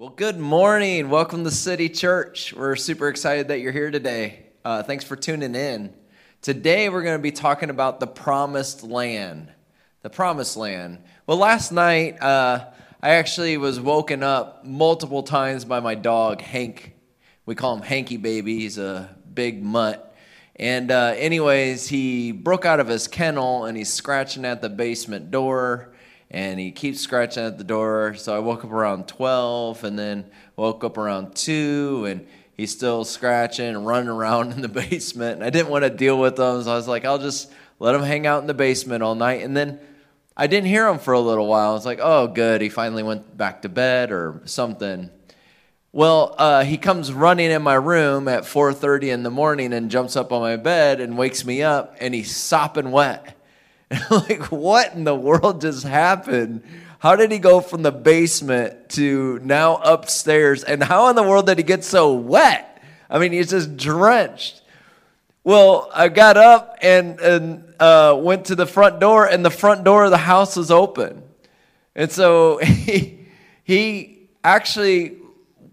Well, 0.00 0.08
good 0.08 0.38
morning. 0.38 1.10
Welcome 1.10 1.44
to 1.44 1.50
City 1.50 1.90
Church. 1.90 2.54
We're 2.54 2.74
super 2.74 3.08
excited 3.08 3.48
that 3.48 3.60
you're 3.60 3.70
here 3.70 3.90
today. 3.90 4.46
Uh, 4.64 4.82
thanks 4.82 5.04
for 5.04 5.14
tuning 5.14 5.54
in. 5.54 5.92
Today, 6.40 6.88
we're 6.88 7.02
going 7.02 7.18
to 7.18 7.22
be 7.22 7.32
talking 7.32 7.68
about 7.68 8.00
the 8.00 8.06
promised 8.06 8.82
land. 8.82 9.52
The 10.00 10.08
promised 10.08 10.56
land. 10.56 11.00
Well, 11.26 11.36
last 11.36 11.70
night, 11.70 12.18
uh, 12.22 12.68
I 13.02 13.10
actually 13.10 13.58
was 13.58 13.78
woken 13.78 14.22
up 14.22 14.64
multiple 14.64 15.22
times 15.22 15.66
by 15.66 15.80
my 15.80 15.96
dog, 15.96 16.40
Hank. 16.40 16.94
We 17.44 17.54
call 17.54 17.76
him 17.76 17.82
Hanky 17.82 18.16
Baby. 18.16 18.58
He's 18.58 18.78
a 18.78 19.14
big 19.34 19.62
mutt. 19.62 20.16
And, 20.56 20.90
uh, 20.90 21.12
anyways, 21.14 21.88
he 21.88 22.32
broke 22.32 22.64
out 22.64 22.80
of 22.80 22.88
his 22.88 23.06
kennel 23.06 23.66
and 23.66 23.76
he's 23.76 23.92
scratching 23.92 24.46
at 24.46 24.62
the 24.62 24.70
basement 24.70 25.30
door 25.30 25.92
and 26.30 26.60
he 26.60 26.70
keeps 26.70 27.00
scratching 27.00 27.44
at 27.44 27.58
the 27.58 27.64
door. 27.64 28.14
So 28.14 28.34
I 28.34 28.38
woke 28.38 28.64
up 28.64 28.72
around 28.72 29.08
12 29.08 29.84
and 29.84 29.98
then 29.98 30.30
woke 30.56 30.84
up 30.84 30.96
around 30.96 31.34
2 31.34 32.06
and 32.08 32.26
he's 32.56 32.70
still 32.70 33.04
scratching 33.04 33.66
and 33.66 33.86
running 33.86 34.08
around 34.08 34.52
in 34.52 34.60
the 34.60 34.68
basement. 34.90 35.36
And 35.36 35.44
I 35.44 35.50
didn't 35.50 35.70
want 35.70 35.84
to 35.84 35.90
deal 35.90 36.18
with 36.18 36.38
him, 36.38 36.62
so 36.62 36.72
I 36.72 36.76
was 36.76 36.86
like, 36.86 37.04
I'll 37.04 37.18
just 37.18 37.50
let 37.78 37.94
him 37.94 38.02
hang 38.02 38.26
out 38.26 38.42
in 38.42 38.46
the 38.46 38.54
basement 38.54 39.02
all 39.02 39.14
night. 39.14 39.42
And 39.42 39.56
then 39.56 39.80
I 40.36 40.46
didn't 40.46 40.68
hear 40.68 40.86
him 40.86 40.98
for 40.98 41.12
a 41.12 41.20
little 41.20 41.46
while. 41.46 41.70
I 41.70 41.74
was 41.74 41.86
like, 41.86 41.98
oh, 42.00 42.28
good. 42.28 42.60
He 42.60 42.68
finally 42.68 43.02
went 43.02 43.36
back 43.36 43.62
to 43.62 43.68
bed 43.68 44.12
or 44.12 44.42
something. 44.44 45.10
Well, 45.92 46.36
uh, 46.38 46.62
he 46.62 46.78
comes 46.78 47.12
running 47.12 47.50
in 47.50 47.62
my 47.62 47.74
room 47.74 48.28
at 48.28 48.44
4:30 48.44 49.10
in 49.10 49.22
the 49.24 49.30
morning 49.30 49.72
and 49.72 49.90
jumps 49.90 50.14
up 50.14 50.30
on 50.32 50.40
my 50.40 50.54
bed 50.54 51.00
and 51.00 51.18
wakes 51.18 51.44
me 51.44 51.64
up, 51.64 51.96
and 51.98 52.14
he's 52.14 52.34
sopping 52.34 52.92
wet. 52.92 53.36
like, 54.10 54.52
what 54.52 54.94
in 54.94 55.04
the 55.04 55.14
world 55.14 55.60
just 55.60 55.84
happened? 55.84 56.62
How 57.00 57.16
did 57.16 57.32
he 57.32 57.38
go 57.38 57.60
from 57.60 57.82
the 57.82 57.90
basement 57.90 58.90
to 58.90 59.40
now 59.42 59.76
upstairs? 59.76 60.62
And 60.62 60.82
how 60.82 61.08
in 61.08 61.16
the 61.16 61.22
world 61.22 61.46
did 61.46 61.58
he 61.58 61.64
get 61.64 61.82
so 61.82 62.14
wet? 62.14 62.82
I 63.08 63.18
mean, 63.18 63.32
he's 63.32 63.50
just 63.50 63.76
drenched. 63.76 64.62
Well, 65.42 65.90
I 65.92 66.08
got 66.08 66.36
up 66.36 66.78
and, 66.82 67.18
and 67.20 67.74
uh, 67.80 68.16
went 68.20 68.46
to 68.46 68.54
the 68.54 68.66
front 68.66 69.00
door, 69.00 69.26
and 69.26 69.44
the 69.44 69.50
front 69.50 69.82
door 69.84 70.04
of 70.04 70.10
the 70.10 70.18
house 70.18 70.54
was 70.54 70.70
open. 70.70 71.22
And 71.96 72.12
so 72.12 72.58
he, 72.62 73.26
he 73.64 74.28
actually 74.44 75.16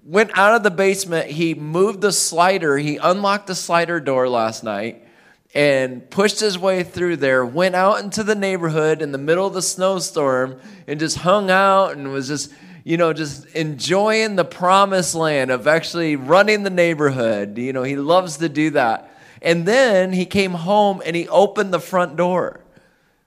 went 0.03 0.35
out 0.35 0.55
of 0.55 0.63
the 0.63 0.71
basement. 0.71 1.29
He 1.29 1.53
moved 1.53 2.01
the 2.01 2.13
slider, 2.13 2.77
he 2.77 2.97
unlocked 2.97 3.47
the 3.47 3.55
slider 3.55 3.99
door 3.99 4.27
last 4.27 4.63
night 4.63 5.06
and 5.53 6.09
pushed 6.09 6.39
his 6.39 6.57
way 6.57 6.83
through 6.83 7.17
there, 7.17 7.45
went 7.45 7.75
out 7.75 8.03
into 8.03 8.23
the 8.23 8.35
neighborhood 8.35 9.01
in 9.01 9.11
the 9.11 9.17
middle 9.17 9.47
of 9.47 9.53
the 9.53 9.61
snowstorm 9.61 10.59
and 10.87 10.99
just 10.99 11.17
hung 11.17 11.49
out 11.49 11.95
and 11.95 12.11
was 12.11 12.27
just, 12.27 12.51
you 12.83 12.97
know, 12.97 13.13
just 13.13 13.45
enjoying 13.47 14.35
the 14.35 14.45
promised 14.45 15.15
land 15.15 15.51
of 15.51 15.67
actually 15.67 16.15
running 16.15 16.63
the 16.63 16.69
neighborhood. 16.69 17.57
You 17.57 17.73
know, 17.73 17.83
he 17.83 17.95
loves 17.95 18.37
to 18.37 18.49
do 18.49 18.71
that. 18.71 19.11
And 19.41 19.65
then 19.65 20.13
he 20.13 20.25
came 20.25 20.51
home 20.51 21.01
and 21.05 21.15
he 21.15 21.27
opened 21.27 21.73
the 21.73 21.79
front 21.79 22.15
door, 22.15 22.61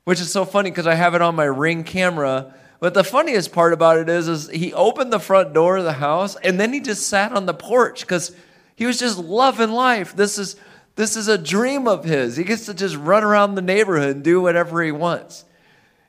which 0.04 0.20
is 0.20 0.30
so 0.30 0.44
funny 0.44 0.70
because 0.70 0.86
I 0.86 0.94
have 0.94 1.14
it 1.14 1.22
on 1.22 1.34
my 1.34 1.44
ring 1.44 1.84
camera. 1.84 2.54
But 2.80 2.94
the 2.94 3.04
funniest 3.04 3.52
part 3.52 3.72
about 3.72 3.98
it 3.98 4.08
is, 4.08 4.28
is 4.28 4.48
he 4.48 4.72
opened 4.72 5.12
the 5.12 5.20
front 5.20 5.52
door 5.52 5.76
of 5.76 5.84
the 5.84 5.92
house 5.92 6.36
and 6.36 6.58
then 6.58 6.72
he 6.72 6.80
just 6.80 7.06
sat 7.06 7.32
on 7.32 7.46
the 7.46 7.54
porch 7.54 8.00
because 8.00 8.34
he 8.74 8.86
was 8.86 8.98
just 8.98 9.18
loving 9.18 9.70
life. 9.70 10.16
This 10.16 10.38
is 10.38 10.56
this 10.96 11.16
is 11.16 11.28
a 11.28 11.38
dream 11.38 11.88
of 11.88 12.04
his. 12.04 12.36
He 12.36 12.44
gets 12.44 12.66
to 12.66 12.74
just 12.74 12.96
run 12.96 13.24
around 13.24 13.54
the 13.54 13.62
neighborhood 13.62 14.16
and 14.16 14.24
do 14.24 14.40
whatever 14.40 14.82
he 14.82 14.92
wants. 14.92 15.44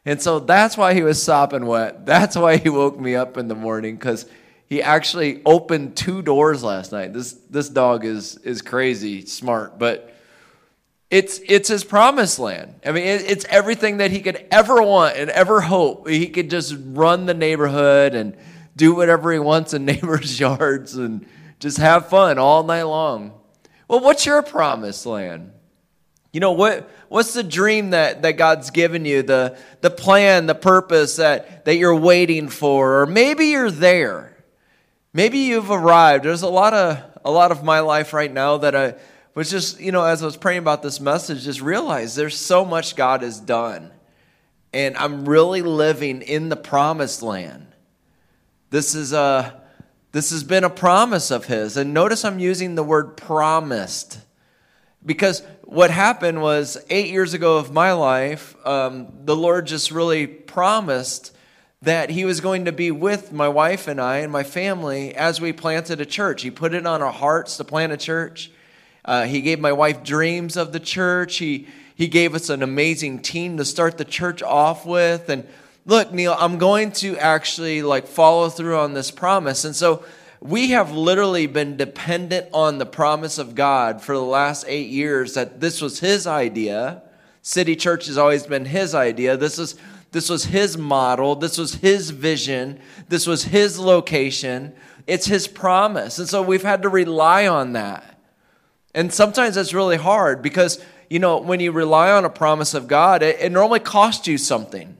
And 0.06 0.22
so 0.22 0.40
that's 0.40 0.76
why 0.76 0.94
he 0.94 1.04
was 1.04 1.22
sopping 1.22 1.66
wet. 1.66 2.06
That's 2.06 2.36
why 2.36 2.58
he 2.58 2.70
woke 2.70 3.00
me 3.00 3.16
up 3.16 3.38
in 3.38 3.48
the 3.48 3.56
morning 3.56 3.96
because 3.96 4.26
he 4.68 4.82
actually 4.82 5.42
opened 5.46 5.96
two 5.96 6.22
doors 6.22 6.64
last 6.64 6.92
night. 6.92 7.14
This 7.14 7.34
this 7.50 7.70
dog 7.70 8.06
is 8.06 8.38
is 8.38 8.62
crazy 8.62 9.26
smart, 9.26 9.78
but 9.78 10.16
it's 11.12 11.40
it's 11.46 11.68
his 11.68 11.84
promised 11.84 12.40
land. 12.40 12.76
I 12.86 12.92
mean, 12.92 13.04
it, 13.04 13.30
it's 13.30 13.46
everything 13.50 13.98
that 13.98 14.12
he 14.12 14.22
could 14.22 14.48
ever 14.50 14.82
want 14.82 15.18
and 15.18 15.30
ever 15.30 15.62
hope. 15.62 16.08
He 16.08 16.28
could 16.30 16.50
just 16.50 16.76
run 16.84 17.26
the 17.26 17.34
neighborhood 17.34 18.16
and 18.16 18.36
do 18.76 18.96
whatever 18.96 19.32
he 19.34 19.40
wants 19.40 19.74
in 19.74 19.86
neighbors' 19.86 20.40
yards 20.40 20.96
and 20.96 21.28
just 21.60 21.78
have 21.78 22.10
fun 22.10 22.40
all 22.40 22.64
night 22.64 22.84
long. 22.84 23.34
Well, 23.92 24.00
what's 24.00 24.26
your 24.26 24.42
promised 24.42 25.06
land? 25.06 25.52
You 26.32 26.40
know, 26.40 26.54
what, 26.54 26.90
what's 27.10 27.34
the 27.34 27.44
dream 27.44 27.90
that, 27.90 28.22
that 28.22 28.38
God's 28.38 28.70
given 28.70 29.04
you, 29.04 29.22
the, 29.22 29.58
the 29.82 29.90
plan, 29.90 30.46
the 30.46 30.56
purpose 30.56 31.18
that, 31.18 31.66
that 31.66 31.76
you're 31.76 31.94
waiting 31.94 32.48
for? 32.48 33.02
Or 33.02 33.06
maybe 33.06 33.48
you're 33.48 33.70
there. 33.70 34.38
Maybe 35.12 35.40
you've 35.40 35.70
arrived. 35.70 36.24
There's 36.24 36.42
a 36.42 36.48
lot 36.48 36.74
of, 36.74 37.04
a 37.26 37.32
lot 37.32 37.52
of 37.52 37.66
my 37.66 37.82
life 37.82 38.14
right 38.14 38.32
now 38.32 38.56
that 38.60 38.78
I 38.78 38.96
was 39.36 39.52
just, 39.52 39.82
you 39.82 39.92
know, 39.92 40.06
as 40.06 40.24
I 40.24 40.26
was 40.26 40.38
praying 40.38 40.60
about 40.60 40.82
this 40.82 41.02
message, 41.02 41.44
just 41.44 41.60
realized 41.60 42.16
there's 42.16 42.38
so 42.38 42.64
much 42.64 42.96
God 42.96 43.24
has 43.24 43.42
done. 43.42 43.92
And 44.72 44.96
I'm 44.96 45.28
really 45.28 45.64
living 45.64 46.22
in 46.22 46.48
the 46.48 46.56
promised 46.56 47.22
land. 47.22 47.68
This 48.70 48.96
is 48.96 49.12
a 49.12 49.61
this 50.12 50.32
has 50.32 50.44
been 50.44 50.64
a 50.64 50.70
promise 50.70 51.32
of 51.32 51.46
his. 51.46 51.78
And 51.78 51.94
notice 51.94 52.26
I'm 52.26 52.40
using 52.40 52.76
the 52.76 52.84
word 52.84 53.18
promised. 53.18 54.20
Because 55.06 55.42
what 55.64 55.90
happened 55.90 56.42
was 56.42 56.78
eight 56.90 57.10
years 57.10 57.34
ago 57.34 57.58
of 57.58 57.72
my 57.72 57.94
life, 57.94 58.56
um, 58.68 59.08
the 59.24 59.36
Lord 59.36 59.66
just 59.66 59.90
really 59.90 60.28
promised 60.28 61.36
that 61.82 62.12
He 62.12 62.26
was 62.26 62.42
going 62.42 62.66
to 62.66 62.72
be 62.72 62.92
with 62.92 63.32
my 63.32 63.48
wife 63.48 63.88
and 63.88 64.00
I 64.00 64.18
and 64.18 64.32
my 64.32 64.44
family 64.44 65.16
as 65.16 65.42
we 65.42 65.52
planted 65.54 66.00
a 66.00 66.06
church. 66.06 66.44
He 66.44 66.52
put 66.52 66.74
it 66.74 66.86
on 66.86 67.02
our 67.02 67.12
hearts 67.12 67.58
to 67.58 67.64
plant 67.64 67.92
a 67.92 67.98
church. 67.98 68.52
Uh, 69.04 69.26
he 69.26 69.42
gave 69.42 69.60
my 69.60 69.72
wife 69.72 70.04
dreams 70.04 70.58
of 70.58 70.74
the 70.74 70.80
church. 70.80 71.38
He, 71.38 71.68
he 71.96 72.08
gave 72.08 72.36
us 72.36 72.50
an 72.50 72.62
amazing 72.62 73.24
team 73.24 73.58
to 73.58 73.66
start 73.66 73.98
the 73.98 74.06
church 74.06 74.44
off 74.44 74.86
with. 74.86 75.28
And 75.30 75.48
look, 75.86 76.12
Neil, 76.12 76.36
I'm 76.38 76.58
going 76.58 76.92
to 76.94 77.18
actually 77.18 77.82
like 77.82 78.08
follow 78.08 78.50
through 78.50 78.78
on 78.78 78.94
this 78.94 79.12
promise. 79.12 79.66
And 79.66 79.76
so 79.76 80.04
we 80.40 80.72
have 80.72 80.92
literally 80.92 81.48
been 81.48 81.78
dependent 81.78 82.48
on 82.54 82.78
the 82.78 82.86
promise 82.86 83.38
of 83.38 83.56
God 83.56 84.02
for 84.02 84.16
the 84.16 84.24
last 84.24 84.66
eight 84.68 84.90
years 84.90 85.36
that 85.36 85.60
this 85.60 85.82
was 85.82 86.00
his 86.00 86.26
idea. 86.26 87.04
City 87.42 87.76
Church 87.76 88.08
has 88.08 88.18
always 88.18 88.46
been 88.46 88.66
his 88.66 88.94
idea. 88.96 89.38
This 89.38 89.60
is 89.60 89.76
this 90.12 90.30
was 90.30 90.46
his 90.46 90.78
model. 90.78 91.36
This 91.36 91.58
was 91.58 91.76
his 91.76 92.10
vision. 92.10 92.80
This 93.08 93.26
was 93.26 93.46
his 93.46 93.80
location. 93.80 94.74
It's 95.08 95.26
his 95.26 95.48
promise. 95.48 96.20
And 96.20 96.28
so 96.28 96.42
we've 96.42 96.64
had 96.64 96.82
to 96.82 96.90
rely 96.90 97.48
on 97.48 97.74
that. 97.74 98.20
And 98.94 99.14
sometimes 99.14 99.56
it's 99.56 99.74
really 99.74 99.96
hard 99.96 100.42
because, 100.42 100.84
you 101.10 101.20
know, 101.20 101.38
when 101.38 101.62
you 101.62 101.72
rely 101.72 102.12
on 102.12 102.26
a 102.26 102.30
promise 102.30 102.74
of 102.74 102.90
God, 102.90 103.24
it, 103.24 103.40
it 103.40 103.52
normally 103.54 103.80
costs 103.80 104.28
you 104.28 104.38
something. 104.38 104.98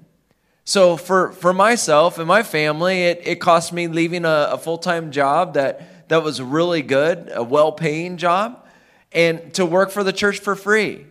So 0.72 0.96
for, 0.96 1.34
for 1.34 1.52
myself 1.52 2.18
and 2.18 2.26
my 2.26 2.44
family, 2.44 3.02
it, 3.02 3.24
it 3.26 3.42
cost 3.42 3.74
me 3.74 3.88
leaving 3.90 4.24
a, 4.24 4.52
a 4.52 4.58
full 4.58 4.78
time 4.78 5.12
job 5.12 5.56
that, 5.56 6.08
that 6.08 6.24
was 6.24 6.42
really 6.42 6.82
good, 6.82 7.30
a 7.34 7.44
well 7.44 7.74
paying 7.74 8.16
job, 8.16 8.66
and 9.12 9.54
to 9.56 9.66
work 9.66 9.92
for 9.92 10.02
the 10.02 10.14
church 10.14 10.40
for 10.40 10.56
free. 10.56 11.06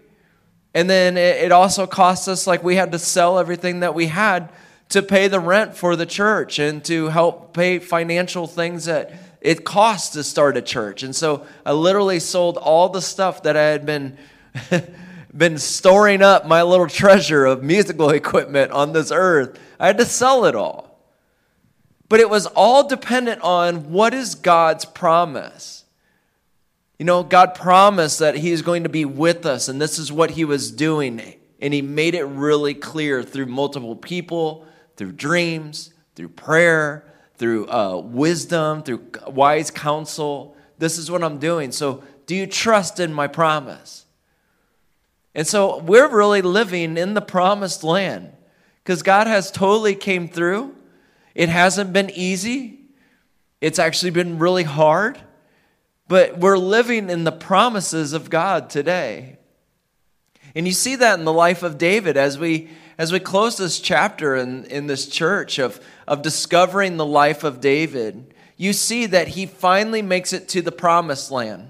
And 0.72 0.88
then 0.88 1.18
it, 1.18 1.44
it 1.44 1.52
also 1.52 1.86
cost 1.86 2.26
us, 2.26 2.46
like, 2.46 2.64
we 2.64 2.76
had 2.76 2.92
to 2.92 2.98
sell 2.98 3.38
everything 3.38 3.80
that 3.80 3.94
we 3.94 4.06
had 4.06 4.48
to 4.88 5.02
pay 5.02 5.28
the 5.28 5.40
rent 5.40 5.76
for 5.76 5.94
the 5.94 6.06
church 6.06 6.58
and 6.58 6.82
to 6.86 7.08
help 7.08 7.52
pay 7.52 7.80
financial 7.80 8.46
things 8.46 8.86
that 8.86 9.12
it 9.42 9.66
costs 9.66 10.14
to 10.14 10.24
start 10.24 10.56
a 10.56 10.62
church. 10.62 11.02
And 11.02 11.14
so 11.14 11.46
I 11.66 11.72
literally 11.72 12.20
sold 12.20 12.56
all 12.56 12.88
the 12.88 13.02
stuff 13.02 13.42
that 13.42 13.58
I 13.58 13.64
had 13.64 13.84
been 13.84 14.16
been 15.36 15.58
storing 15.58 16.22
up 16.22 16.46
my 16.46 16.62
little 16.62 16.88
treasure 16.88 17.46
of 17.46 17.62
musical 17.62 18.10
equipment 18.20 18.72
on 18.72 18.92
this 18.92 19.10
earth. 19.10 19.58
I 19.78 19.86
had 19.86 19.98
to 19.98 20.04
sell 20.04 20.44
it 20.44 20.54
all. 20.54 20.90
But 22.08 22.20
it 22.20 22.28
was 22.28 22.46
all 22.46 22.88
dependent 22.88 23.40
on 23.42 23.92
what 23.92 24.12
is 24.12 24.34
God's 24.34 24.84
promise. 24.84 25.84
You 26.98 27.04
know, 27.06 27.22
God 27.22 27.54
promised 27.54 28.18
that 28.18 28.36
He 28.36 28.50
is 28.50 28.62
going 28.62 28.82
to 28.82 28.88
be 28.88 29.04
with 29.04 29.46
us, 29.46 29.68
and 29.68 29.80
this 29.80 29.98
is 29.98 30.10
what 30.10 30.32
He 30.32 30.44
was 30.44 30.72
doing. 30.72 31.22
And 31.60 31.72
He 31.72 31.82
made 31.82 32.16
it 32.16 32.24
really 32.24 32.74
clear 32.74 33.22
through 33.22 33.46
multiple 33.46 33.94
people, 33.94 34.66
through 34.96 35.12
dreams, 35.12 35.94
through 36.16 36.30
prayer, 36.30 37.04
through 37.36 37.70
uh, 37.70 37.96
wisdom, 37.98 38.82
through 38.82 39.06
wise 39.28 39.70
counsel. 39.70 40.56
This 40.78 40.98
is 40.98 41.10
what 41.10 41.22
I'm 41.22 41.38
doing. 41.38 41.70
So, 41.70 42.02
do 42.26 42.34
you 42.34 42.46
trust 42.46 42.98
in 42.98 43.14
my 43.14 43.28
promise? 43.28 44.04
And 45.34 45.46
so 45.46 45.78
we're 45.78 46.08
really 46.08 46.42
living 46.42 46.96
in 46.96 47.14
the 47.14 47.20
promised 47.20 47.84
land 47.84 48.32
because 48.82 49.02
God 49.02 49.26
has 49.26 49.50
totally 49.50 49.94
came 49.94 50.28
through. 50.28 50.74
It 51.34 51.48
hasn't 51.48 51.92
been 51.92 52.10
easy. 52.10 52.80
It's 53.60 53.78
actually 53.78 54.10
been 54.10 54.38
really 54.38 54.64
hard, 54.64 55.20
but 56.08 56.38
we're 56.38 56.58
living 56.58 57.10
in 57.10 57.24
the 57.24 57.32
promises 57.32 58.12
of 58.12 58.30
God 58.30 58.70
today. 58.70 59.38
And 60.54 60.66
you 60.66 60.72
see 60.72 60.96
that 60.96 61.18
in 61.18 61.24
the 61.24 61.32
life 61.32 61.62
of 61.62 61.78
David 61.78 62.16
as 62.16 62.38
we 62.38 62.70
as 63.00 63.12
we 63.12 63.18
close 63.18 63.56
this 63.56 63.80
chapter 63.80 64.36
in, 64.36 64.66
in 64.66 64.86
this 64.86 65.06
church 65.06 65.58
of, 65.58 65.80
of 66.06 66.20
discovering 66.20 66.98
the 66.98 67.06
life 67.06 67.44
of 67.44 67.58
David. 67.58 68.34
you 68.58 68.74
see 68.74 69.06
that 69.06 69.28
he 69.28 69.46
finally 69.46 70.02
makes 70.02 70.34
it 70.34 70.48
to 70.48 70.60
the 70.60 70.70
promised 70.70 71.30
land. 71.30 71.66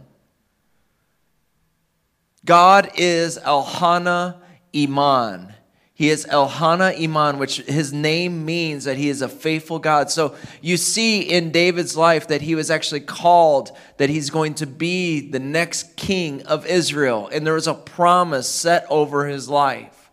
God 2.45 2.91
is 2.97 3.39
Elhana 3.39 4.41
Iman. 4.75 5.55
He 6.01 6.09
is 6.09 6.25
Elhana 6.25 6.99
Iman, 6.99 7.39
which 7.39 7.59
his 7.59 7.93
name 7.93 8.47
means 8.47 8.85
that 8.85 8.97
he 8.97 9.11
is 9.11 9.21
a 9.21 9.29
faithful 9.29 9.79
God. 9.79 10.11
So 10.11 10.35
you 10.63 10.79
see 10.79 11.21
in 11.21 11.51
David's 11.51 11.95
life 11.95 12.29
that 12.29 12.41
he 12.41 12.55
was 12.55 12.71
actually 12.71 13.01
called, 13.01 13.77
that 13.99 14.09
he's 14.09 14.31
going 14.31 14.55
to 14.55 14.67
be 14.67 15.29
the 15.29 15.39
next 15.39 15.97
king 15.97 16.43
of 16.45 16.65
Israel. 16.65 17.29
And 17.31 17.47
there 17.47 17.53
was 17.53 17.67
a 17.67 17.75
promise 17.75 18.49
set 18.49 18.87
over 18.89 19.27
his 19.27 19.51
life. 19.51 20.11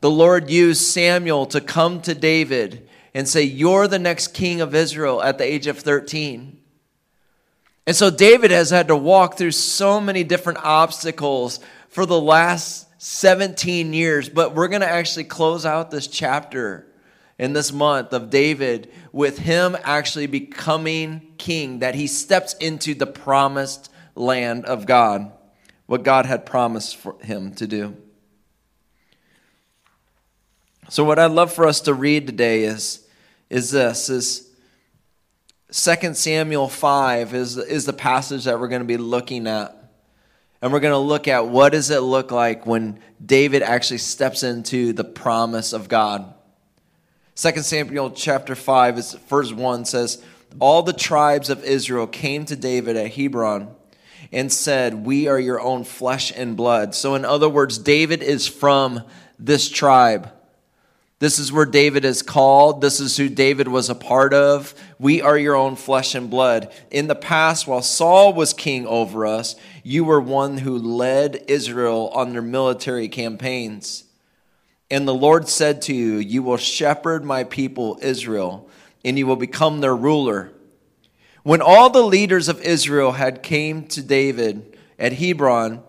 The 0.00 0.10
Lord 0.12 0.48
used 0.48 0.82
Samuel 0.82 1.46
to 1.46 1.60
come 1.60 2.00
to 2.02 2.14
David 2.14 2.88
and 3.14 3.28
say, 3.28 3.42
You're 3.42 3.88
the 3.88 3.98
next 3.98 4.28
king 4.28 4.60
of 4.60 4.76
Israel 4.76 5.20
at 5.20 5.38
the 5.38 5.44
age 5.44 5.66
of 5.66 5.80
13. 5.80 6.56
And 7.86 7.94
so 7.94 8.10
David 8.10 8.50
has 8.50 8.70
had 8.70 8.88
to 8.88 8.96
walk 8.96 9.36
through 9.36 9.52
so 9.52 10.00
many 10.00 10.24
different 10.24 10.58
obstacles 10.62 11.60
for 11.88 12.04
the 12.04 12.20
last 12.20 12.86
17 12.98 13.92
years, 13.92 14.28
but 14.28 14.54
we're 14.54 14.68
going 14.68 14.80
to 14.80 14.88
actually 14.88 15.24
close 15.24 15.64
out 15.64 15.90
this 15.90 16.08
chapter 16.08 16.86
in 17.38 17.52
this 17.52 17.72
month 17.72 18.12
of 18.12 18.30
David 18.30 18.90
with 19.12 19.38
him 19.38 19.76
actually 19.84 20.26
becoming 20.26 21.34
king, 21.38 21.80
that 21.80 21.94
he 21.94 22.06
steps 22.06 22.54
into 22.54 22.94
the 22.94 23.06
promised 23.06 23.90
land 24.14 24.64
of 24.64 24.86
God, 24.86 25.30
what 25.86 26.02
God 26.02 26.26
had 26.26 26.44
promised 26.44 26.96
for 26.96 27.16
him 27.20 27.54
to 27.54 27.66
do. 27.66 27.96
So 30.88 31.04
what 31.04 31.18
I'd 31.18 31.32
love 31.32 31.52
for 31.52 31.66
us 31.66 31.80
to 31.82 31.94
read 31.94 32.26
today 32.26 32.64
is, 32.64 33.06
is 33.50 33.70
this 33.70 34.08
is 34.08 34.45
2 35.72 36.14
Samuel 36.14 36.68
5 36.68 37.34
is, 37.34 37.56
is 37.56 37.86
the 37.86 37.92
passage 37.92 38.44
that 38.44 38.60
we're 38.60 38.68
going 38.68 38.82
to 38.82 38.86
be 38.86 38.96
looking 38.96 39.48
at. 39.48 39.72
And 40.62 40.72
we're 40.72 40.80
going 40.80 40.92
to 40.92 40.98
look 40.98 41.28
at 41.28 41.48
what 41.48 41.72
does 41.72 41.90
it 41.90 42.00
look 42.00 42.30
like 42.30 42.66
when 42.66 43.00
David 43.24 43.62
actually 43.62 43.98
steps 43.98 44.42
into 44.42 44.92
the 44.92 45.04
promise 45.04 45.72
of 45.72 45.88
God. 45.88 46.32
2 47.34 47.50
Samuel 47.62 48.12
chapter 48.12 48.54
5 48.54 48.98
is 48.98 49.12
verse 49.28 49.52
1 49.52 49.84
says, 49.84 50.22
All 50.60 50.82
the 50.82 50.92
tribes 50.92 51.50
of 51.50 51.64
Israel 51.64 52.06
came 52.06 52.44
to 52.46 52.56
David 52.56 52.96
at 52.96 53.12
Hebron 53.14 53.74
and 54.32 54.52
said, 54.52 55.04
We 55.04 55.26
are 55.26 55.38
your 55.38 55.60
own 55.60 55.84
flesh 55.84 56.32
and 56.34 56.56
blood. 56.56 56.94
So, 56.94 57.14
in 57.14 57.24
other 57.24 57.48
words, 57.48 57.76
David 57.76 58.22
is 58.22 58.46
from 58.46 59.02
this 59.38 59.68
tribe. 59.68 60.30
This 61.18 61.38
is 61.38 61.50
where 61.50 61.64
David 61.64 62.04
is 62.04 62.20
called. 62.20 62.82
This 62.82 63.00
is 63.00 63.16
who 63.16 63.30
David 63.30 63.68
was 63.68 63.88
a 63.88 63.94
part 63.94 64.34
of. 64.34 64.74
We 64.98 65.22
are 65.22 65.38
your 65.38 65.54
own 65.54 65.74
flesh 65.76 66.14
and 66.14 66.28
blood. 66.28 66.70
In 66.90 67.06
the 67.06 67.14
past, 67.14 67.66
while 67.66 67.80
Saul 67.80 68.34
was 68.34 68.52
king 68.52 68.86
over 68.86 69.24
us, 69.24 69.56
you 69.82 70.04
were 70.04 70.20
one 70.20 70.58
who 70.58 70.76
led 70.76 71.44
Israel 71.48 72.10
on 72.14 72.32
their 72.32 72.42
military 72.42 73.08
campaigns. 73.08 74.04
And 74.90 75.08
the 75.08 75.14
Lord 75.14 75.48
said 75.48 75.80
to 75.82 75.94
you, 75.94 76.16
You 76.16 76.42
will 76.42 76.58
shepherd 76.58 77.24
my 77.24 77.44
people 77.44 77.98
Israel, 78.02 78.68
and 79.02 79.18
you 79.18 79.26
will 79.26 79.36
become 79.36 79.80
their 79.80 79.96
ruler. 79.96 80.52
When 81.42 81.62
all 81.62 81.88
the 81.88 82.02
leaders 82.02 82.48
of 82.48 82.60
Israel 82.60 83.12
had 83.12 83.42
came 83.42 83.86
to 83.88 84.02
David 84.02 84.76
at 84.98 85.14
Hebron, 85.14 85.82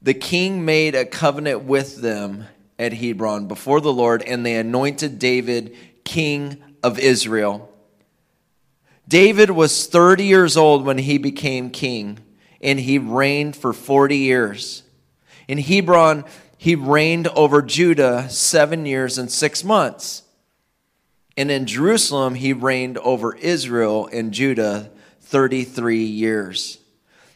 the 0.00 0.14
king 0.14 0.64
made 0.64 0.94
a 0.94 1.04
covenant 1.04 1.64
with 1.64 2.00
them 2.02 2.46
at 2.82 2.94
Hebron 2.94 3.46
before 3.46 3.80
the 3.80 3.92
Lord, 3.92 4.22
and 4.22 4.44
they 4.44 4.56
anointed 4.56 5.18
David 5.18 5.76
king 6.04 6.62
of 6.82 6.98
Israel. 6.98 7.72
David 9.06 9.50
was 9.50 9.86
30 9.86 10.24
years 10.24 10.56
old 10.56 10.84
when 10.84 10.98
he 10.98 11.16
became 11.16 11.70
king, 11.70 12.18
and 12.60 12.80
he 12.80 12.98
reigned 12.98 13.54
for 13.54 13.72
40 13.72 14.16
years. 14.16 14.82
In 15.46 15.58
Hebron, 15.58 16.24
he 16.58 16.74
reigned 16.74 17.28
over 17.28 17.62
Judah 17.62 18.28
seven 18.28 18.84
years 18.84 19.16
and 19.16 19.30
six 19.30 19.62
months. 19.62 20.22
And 21.36 21.50
in 21.50 21.66
Jerusalem, 21.66 22.34
he 22.34 22.52
reigned 22.52 22.98
over 22.98 23.34
Israel 23.36 24.08
and 24.12 24.32
Judah 24.32 24.90
33 25.20 26.04
years. 26.04 26.78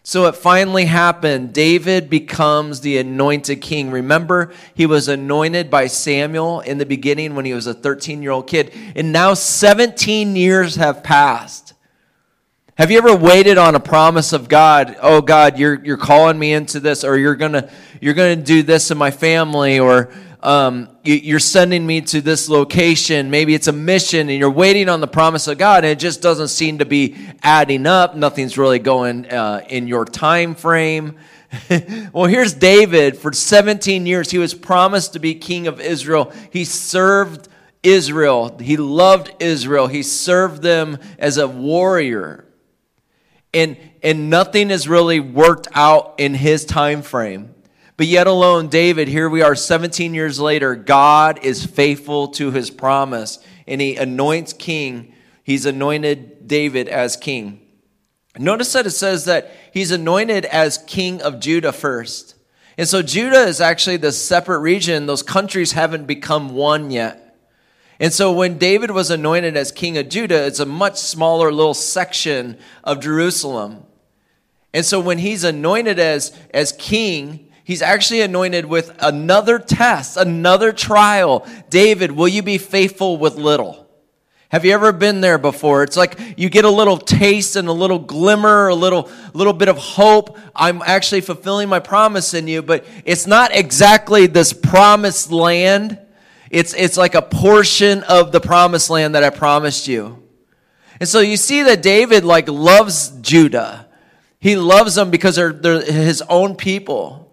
So 0.09 0.27
it 0.27 0.37
finally 0.37 0.85
happened. 0.85 1.53
David 1.53 2.09
becomes 2.09 2.81
the 2.81 2.99
anointed 2.99 3.61
king. 3.61 3.91
Remember, 3.91 4.53
he 4.73 4.87
was 4.87 5.09
anointed 5.09 5.69
by 5.69 5.89
Samuel 5.89 6.61
in 6.61 6.79
the 6.79 6.87
beginning 6.87 7.35
when 7.35 7.45
he 7.45 7.53
was 7.53 7.67
a 7.67 7.75
13 7.75 8.23
year 8.23 8.31
old 8.31 8.47
kid. 8.47 8.73
And 8.95 9.11
now 9.11 9.35
17 9.35 10.37
years 10.37 10.77
have 10.77 11.03
passed. 11.03 11.75
Have 12.79 12.93
you 12.93 12.99
ever 12.99 13.17
waited 13.17 13.59
on 13.59 13.75
a 13.75 13.81
promise 13.81 14.33
of 14.33 14.49
God? 14.49 14.97
Oh 15.03 15.21
God, 15.23 15.59
you're, 15.59 15.85
you're 15.85 15.97
calling 15.97 16.39
me 16.39 16.53
into 16.53 16.79
this, 16.79 17.03
or 17.03 17.19
you're 17.19 17.35
gonna, 17.35 17.69
you're 18.01 18.15
gonna 18.15 18.37
do 18.37 18.63
this 18.63 18.93
in 18.93 18.99
my 18.99 19.11
family, 19.11 19.81
or 19.81 20.13
um, 20.47 20.89
you, 21.03 21.35
are 21.35 21.41
sending 21.41 21.85
me 21.85 22.01
to 22.03 22.21
this 22.21 22.49
location. 22.49 23.31
Maybe 23.31 23.53
it's 23.53 23.67
a 23.67 23.73
mission 23.73 24.29
and 24.29 24.39
you're 24.39 24.49
waiting 24.49 24.89
on 24.89 25.01
the 25.01 25.09
promise 25.09 25.49
of 25.49 25.59
God 25.59 25.83
and 25.83 25.91
it 25.91 25.99
just 25.99 26.23
doesn't 26.23 26.49
seem 26.49 26.79
to 26.79 26.85
be 26.85 27.17
adding 27.43 27.85
up. 27.85 28.15
Nothing's 28.15 28.57
really 28.57 28.79
going 28.79 29.27
uh, 29.27 29.65
in 29.69 29.89
your 29.89 30.05
time 30.05 30.55
frame. 30.55 31.17
well, 32.13 32.27
here's 32.27 32.55
David. 32.55 33.19
For 33.19 33.33
17 33.33 34.07
years, 34.07 34.31
he 34.31 34.39
was 34.39 34.55
promised 34.55 35.15
to 35.15 35.19
be 35.19 35.35
king 35.35 35.67
of 35.67 35.81
Israel. 35.81 36.33
He 36.53 36.65
served 36.65 37.49
Israel. 37.83 38.57
He 38.59 38.77
loved 38.77 39.35
Israel. 39.41 39.89
He 39.89 40.05
served 40.05 40.63
them 40.63 40.99
as 41.19 41.39
a 41.39 41.49
warrior. 41.49 42.47
And, 43.53 43.77
and 44.01 44.31
nothing 44.31 44.71
has 44.71 44.87
really 44.87 45.19
worked 45.19 45.67
out 45.75 46.15
in 46.19 46.35
his 46.35 46.65
time 46.65 47.03
frame. 47.03 47.56
But 47.97 48.07
yet 48.07 48.27
alone, 48.27 48.69
David, 48.69 49.09
here 49.09 49.29
we 49.29 49.41
are 49.41 49.55
17 49.55 50.13
years 50.13 50.39
later, 50.39 50.75
God 50.75 51.39
is 51.43 51.65
faithful 51.65 52.29
to 52.29 52.51
his 52.51 52.71
promise 52.71 53.39
and 53.67 53.81
he 53.81 53.97
anoints 53.97 54.53
king. 54.53 55.15
He's 55.45 55.65
anointed 55.65 56.47
David 56.47 56.89
as 56.89 57.17
king. 57.17 57.63
Notice 58.39 58.73
that 58.75 58.87
it 58.87 58.91
says 58.91 59.25
that 59.25 59.51
he's 59.73 59.91
anointed 59.91 60.45
as 60.45 60.79
king 60.87 61.23
of 61.23 61.41
Judah 61.41 61.73
first. 61.73 62.35
And 62.77 62.87
so 62.87 63.01
Judah 63.01 63.45
is 63.45 63.63
actually 63.63 63.97
the 63.97 64.13
separate 64.13 64.59
region. 64.59 65.07
Those 65.07 65.23
countries 65.23 65.73
haven't 65.73 66.07
become 66.07 66.55
one 66.55 66.91
yet. 66.91 67.23
And 67.99 68.13
so 68.13 68.31
when 68.31 68.59
David 68.59 68.91
was 68.91 69.11
anointed 69.11 69.57
as 69.57 69.73
king 69.73 69.97
of 69.97 70.11
Judah, 70.11 70.47
it's 70.47 70.61
a 70.61 70.67
much 70.67 70.99
smaller 70.99 71.51
little 71.51 71.73
section 71.73 72.59
of 72.85 73.01
Jerusalem. 73.01 73.85
And 74.75 74.85
so 74.85 75.01
when 75.01 75.17
he's 75.17 75.45
anointed 75.45 75.99
as, 75.99 76.39
as 76.53 76.73
king, 76.73 77.46
he's 77.67 77.83
actually 77.83 78.21
anointed 78.21 78.65
with 78.65 78.95
another 79.01 79.59
test, 79.59 80.17
another 80.17 80.73
trial. 80.73 81.45
David, 81.69 82.13
will 82.13 82.29
you 82.29 82.43
be 82.43 82.59
faithful 82.59 83.17
with 83.17 83.35
little? 83.35 83.87
Have 84.51 84.65
you 84.65 84.73
ever 84.73 84.93
been 84.93 85.21
there 85.21 85.39
before? 85.39 85.83
It's 85.83 85.97
like 85.97 86.17
you 86.37 86.49
get 86.49 86.65
a 86.65 86.71
little 86.71 86.97
taste 86.97 87.57
and 87.57 87.67
a 87.67 87.73
little 87.73 87.99
glimmer, 87.99 88.69
a 88.69 88.75
little 88.75 89.11
little 89.35 89.53
bit 89.53 89.69
of 89.69 89.77
hope. 89.77 90.39
I'm 90.55 90.81
actually 90.87 91.23
fulfilling 91.23 91.69
my 91.69 91.81
promise 91.81 92.33
in 92.33 92.47
you, 92.47 92.63
but 92.63 92.87
it's 93.05 93.27
not 93.27 93.53
exactly 93.53 94.29
this 94.29 94.53
promised 94.53 95.33
land. 95.33 95.99
It's 96.49 96.73
it's 96.75 96.97
like 96.97 97.17
a 97.17 97.23
portion 97.23 98.05
of 98.05 98.31
the 98.31 98.41
promised 98.41 98.89
land 98.89 99.17
that 99.17 99.25
I 99.25 99.31
promised 99.31 99.89
you. 99.89 100.23
And 101.01 101.09
so 101.09 101.19
you 101.19 101.37
see 101.37 101.65
that 101.65 101.83
David 101.83 102.25
like 102.25 102.49
loves 102.49 103.11
Judah. 103.21 103.89
He 104.39 104.55
loves 104.55 104.95
them 104.95 105.11
because 105.11 105.35
they're, 105.35 105.53
they're 105.53 105.83
his 105.83 106.23
own 106.23 106.55
people 106.55 107.26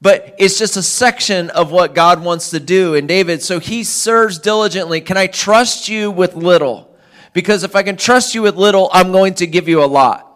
but 0.00 0.34
it's 0.38 0.58
just 0.58 0.76
a 0.76 0.82
section 0.82 1.50
of 1.50 1.70
what 1.70 1.94
God 1.94 2.22
wants 2.22 2.50
to 2.50 2.60
do 2.60 2.94
in 2.94 3.06
David. 3.06 3.42
So 3.42 3.58
he 3.58 3.84
serves 3.84 4.38
diligently. 4.38 5.00
Can 5.00 5.16
I 5.16 5.26
trust 5.26 5.88
you 5.88 6.10
with 6.10 6.34
little? 6.34 6.94
Because 7.32 7.64
if 7.64 7.74
I 7.74 7.82
can 7.82 7.96
trust 7.96 8.34
you 8.34 8.42
with 8.42 8.56
little, 8.56 8.90
I'm 8.92 9.12
going 9.12 9.34
to 9.34 9.46
give 9.46 9.68
you 9.68 9.82
a 9.82 9.86
lot. 9.86 10.30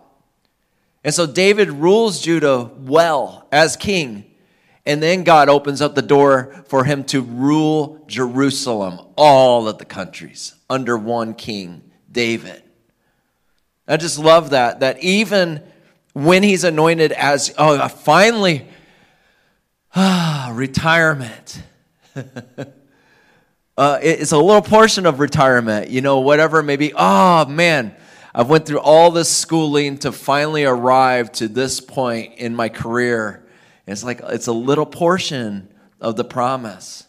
And 1.05 1.15
so 1.15 1.27
David 1.27 1.71
rules 1.71 2.21
Judah 2.21 2.71
well 2.79 3.47
as 3.53 3.77
king. 3.77 4.25
And 4.85 5.03
then 5.03 5.23
God 5.23 5.49
opens 5.49 5.83
up 5.83 5.95
the 5.95 6.03
door 6.03 6.65
for 6.69 6.85
him 6.85 7.05
to 7.05 7.21
rule 7.21 8.03
Jerusalem, 8.07 9.01
all 9.17 9.69
of 9.69 9.79
the 9.79 9.85
countries, 9.85 10.55
under 10.71 10.97
one 10.97 11.35
king, 11.35 11.83
David. 12.11 12.63
I 13.87 13.97
just 13.97 14.19
love 14.19 14.51
that, 14.51 14.81
that 14.81 15.03
even 15.03 15.63
when 16.15 16.43
he's 16.43 16.65
anointed 16.65 17.13
as, 17.13 17.55
oh, 17.59 17.87
finally, 17.89 18.67
Ah, 19.95 20.53
retirement. 20.55 21.63
uh, 23.77 23.99
it's 24.03 24.33
a 24.33 24.39
little 24.39 24.63
portion 24.63 25.07
of 25.07 25.21
retirement, 25.21 25.91
you 25.91 26.01
know, 26.01 26.21
whatever 26.21 26.63
maybe. 26.63 26.93
Oh 26.95 27.47
man, 27.47 27.95
I've 28.35 28.49
went 28.49 28.67
through 28.67 28.81
all 28.81 29.11
this 29.11 29.29
schooling 29.29 29.99
to 29.99 30.13
finally 30.13 30.65
arrive 30.65 31.33
to 31.33 31.49
this 31.49 31.81
point 31.81 32.35
in 32.37 32.55
my 32.55 32.69
career. 32.69 33.47
it's 33.87 34.05
like 34.05 34.21
it's 34.25 34.47
a 34.47 34.53
little 34.53 34.87
portion 34.87 35.69
of 36.01 36.17
the 36.17 36.25
promise. 36.25 37.05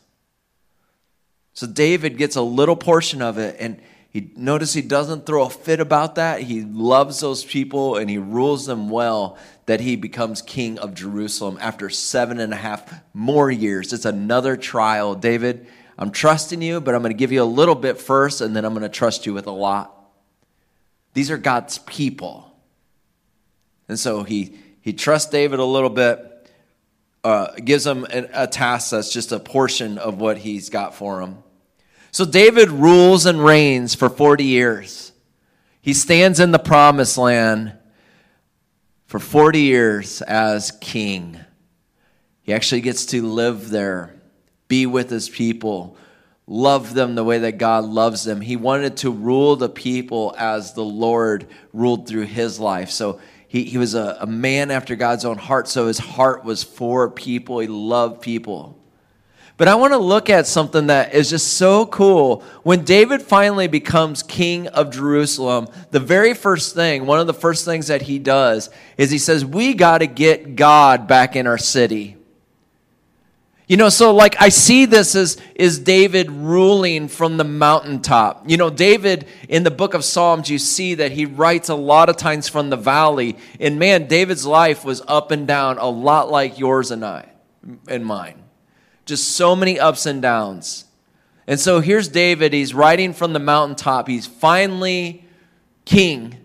So 1.53 1.67
David 1.67 2.17
gets 2.17 2.37
a 2.37 2.41
little 2.41 2.77
portion 2.77 3.21
of 3.21 3.37
it, 3.37 3.57
and 3.59 3.81
He 4.11 4.31
notice 4.35 4.73
he 4.73 4.81
doesn't 4.81 5.25
throw 5.25 5.45
a 5.45 5.49
fit 5.49 5.79
about 5.79 6.15
that. 6.15 6.41
He 6.41 6.61
loves 6.61 7.19
those 7.19 7.45
people 7.45 7.95
and 7.95 8.09
he 8.09 8.17
rules 8.17 8.65
them 8.65 8.89
well. 8.89 9.37
That 9.67 9.81
he 9.81 9.95
becomes 9.95 10.41
king 10.41 10.79
of 10.79 10.95
Jerusalem 10.95 11.59
after 11.61 11.91
seven 11.91 12.39
and 12.39 12.51
a 12.51 12.55
half 12.55 12.91
more 13.13 13.51
years. 13.51 13.93
It's 13.93 14.05
another 14.05 14.57
trial. 14.57 15.13
David, 15.13 15.67
I'm 15.95 16.09
trusting 16.09 16.61
you, 16.61 16.81
but 16.81 16.95
I'm 16.95 17.01
going 17.01 17.13
to 17.13 17.17
give 17.17 17.31
you 17.31 17.43
a 17.43 17.45
little 17.45 17.75
bit 17.75 17.99
first, 17.99 18.41
and 18.41 18.55
then 18.55 18.65
I'm 18.65 18.73
going 18.73 18.81
to 18.81 18.89
trust 18.89 19.27
you 19.27 19.33
with 19.33 19.45
a 19.45 19.51
lot. 19.51 19.95
These 21.13 21.29
are 21.29 21.37
God's 21.37 21.77
people, 21.79 22.51
and 23.87 23.99
so 23.99 24.23
he 24.23 24.57
he 24.81 24.93
trusts 24.93 25.29
David 25.29 25.59
a 25.59 25.65
little 25.65 25.89
bit, 25.89 26.49
uh, 27.23 27.51
gives 27.63 27.85
him 27.85 28.07
a 28.09 28.47
task 28.47 28.91
that's 28.91 29.11
just 29.11 29.31
a 29.31 29.39
portion 29.39 29.97
of 29.97 30.19
what 30.19 30.39
he's 30.39 30.69
got 30.69 30.95
for 30.95 31.21
him. 31.21 31.43
So 32.11 32.25
David 32.25 32.69
rules 32.69 33.25
and 33.25 33.43
reigns 33.43 33.95
for 33.95 34.09
40 34.09 34.43
years. 34.43 35.11
He 35.81 35.93
stands 35.93 36.39
in 36.39 36.51
the 36.51 36.59
promised 36.59 37.17
land 37.17 37.73
for 39.05 39.19
40 39.19 39.61
years 39.61 40.21
as 40.23 40.71
king. 40.81 41.39
He 42.41 42.53
actually 42.53 42.81
gets 42.81 43.05
to 43.07 43.25
live 43.25 43.69
there, 43.69 44.15
be 44.67 44.85
with 44.85 45.09
his 45.09 45.29
people, 45.29 45.97
love 46.47 46.95
them 46.95 47.13
the 47.13 47.23
way 47.23 47.39
that 47.39 47.57
God 47.57 47.85
loves 47.85 48.23
them. 48.23 48.41
He 48.41 48.55
wanted 48.55 48.97
to 48.97 49.11
rule 49.11 49.55
the 49.55 49.69
people 49.69 50.33
as 50.37 50.73
the 50.73 50.83
Lord 50.83 51.47
ruled 51.73 52.07
through 52.07 52.25
his 52.25 52.59
life. 52.59 52.89
So 52.89 53.19
he, 53.47 53.63
he 53.63 53.77
was 53.77 53.93
a, 53.93 54.17
a 54.21 54.27
man 54.27 54.71
after 54.71 54.95
God's 54.95 55.25
own 55.25 55.37
heart, 55.37 55.67
so 55.67 55.87
his 55.87 55.99
heart 55.99 56.43
was 56.43 56.63
for 56.63 57.09
people. 57.09 57.59
He 57.59 57.67
loved 57.67 58.21
people. 58.21 58.78
But 59.59 59.67
I 59.67 59.75
want 59.75 59.91
to 59.91 59.97
look 59.97 60.29
at 60.29 60.47
something 60.47 60.87
that 60.87 61.13
is 61.13 61.29
just 61.29 61.55
so 61.55 61.85
cool. 61.85 62.45
When 62.63 62.85
David 62.85 63.21
finally 63.21 63.67
becomes 63.67 64.23
king 64.23 64.67
of 64.67 64.89
Jerusalem, 64.89 65.67
the 65.91 65.99
very 65.99 66.33
first 66.33 66.73
thing, 66.73 67.05
one 67.05 67.19
of 67.19 67.27
the 67.27 67.33
first 67.33 67.65
things 67.65 67.87
that 67.87 68.03
he 68.03 68.19
does 68.19 68.69
is 68.97 69.11
he 69.11 69.17
says, 69.17 69.43
We 69.43 69.73
got 69.73 69.97
to 69.97 70.07
get 70.07 70.55
God 70.55 71.09
back 71.09 71.35
in 71.35 71.45
our 71.45 71.57
city. 71.57 72.15
You 73.67 73.75
know, 73.75 73.89
so 73.89 74.13
like 74.13 74.41
I 74.41 74.47
see 74.47 74.85
this 74.85 75.13
as 75.13 75.35
is 75.55 75.77
David 75.77 76.31
ruling 76.31 77.09
from 77.09 77.35
the 77.35 77.43
mountaintop. 77.43 78.49
You 78.49 78.55
know, 78.55 78.69
David 78.69 79.27
in 79.49 79.63
the 79.63 79.71
book 79.71 79.93
of 79.93 80.05
Psalms, 80.05 80.49
you 80.49 80.57
see 80.57 80.95
that 80.95 81.11
he 81.11 81.25
writes 81.25 81.67
a 81.67 81.75
lot 81.75 82.07
of 82.07 82.15
times 82.15 82.47
from 82.47 82.69
the 82.69 82.77
valley. 82.77 83.35
And 83.59 83.77
man, 83.77 84.07
David's 84.07 84.45
life 84.45 84.85
was 84.85 85.01
up 85.05 85.31
and 85.31 85.45
down, 85.45 85.79
a 85.79 85.89
lot 85.89 86.31
like 86.31 86.57
yours 86.57 86.91
and 86.91 87.03
I 87.03 87.27
and 87.89 88.05
mine. 88.05 88.41
Just 89.09 89.31
so 89.31 89.55
many 89.55 89.79
ups 89.79 90.05
and 90.05 90.21
downs. 90.21 90.85
And 91.47 91.59
so 91.59 91.79
here's 91.79 92.07
David. 92.09 92.53
He's 92.53 92.75
riding 92.75 93.11
from 93.11 93.33
the 93.33 93.39
mountaintop. 93.39 94.07
He's 94.07 94.27
finally 94.27 95.25
king. 95.83 96.37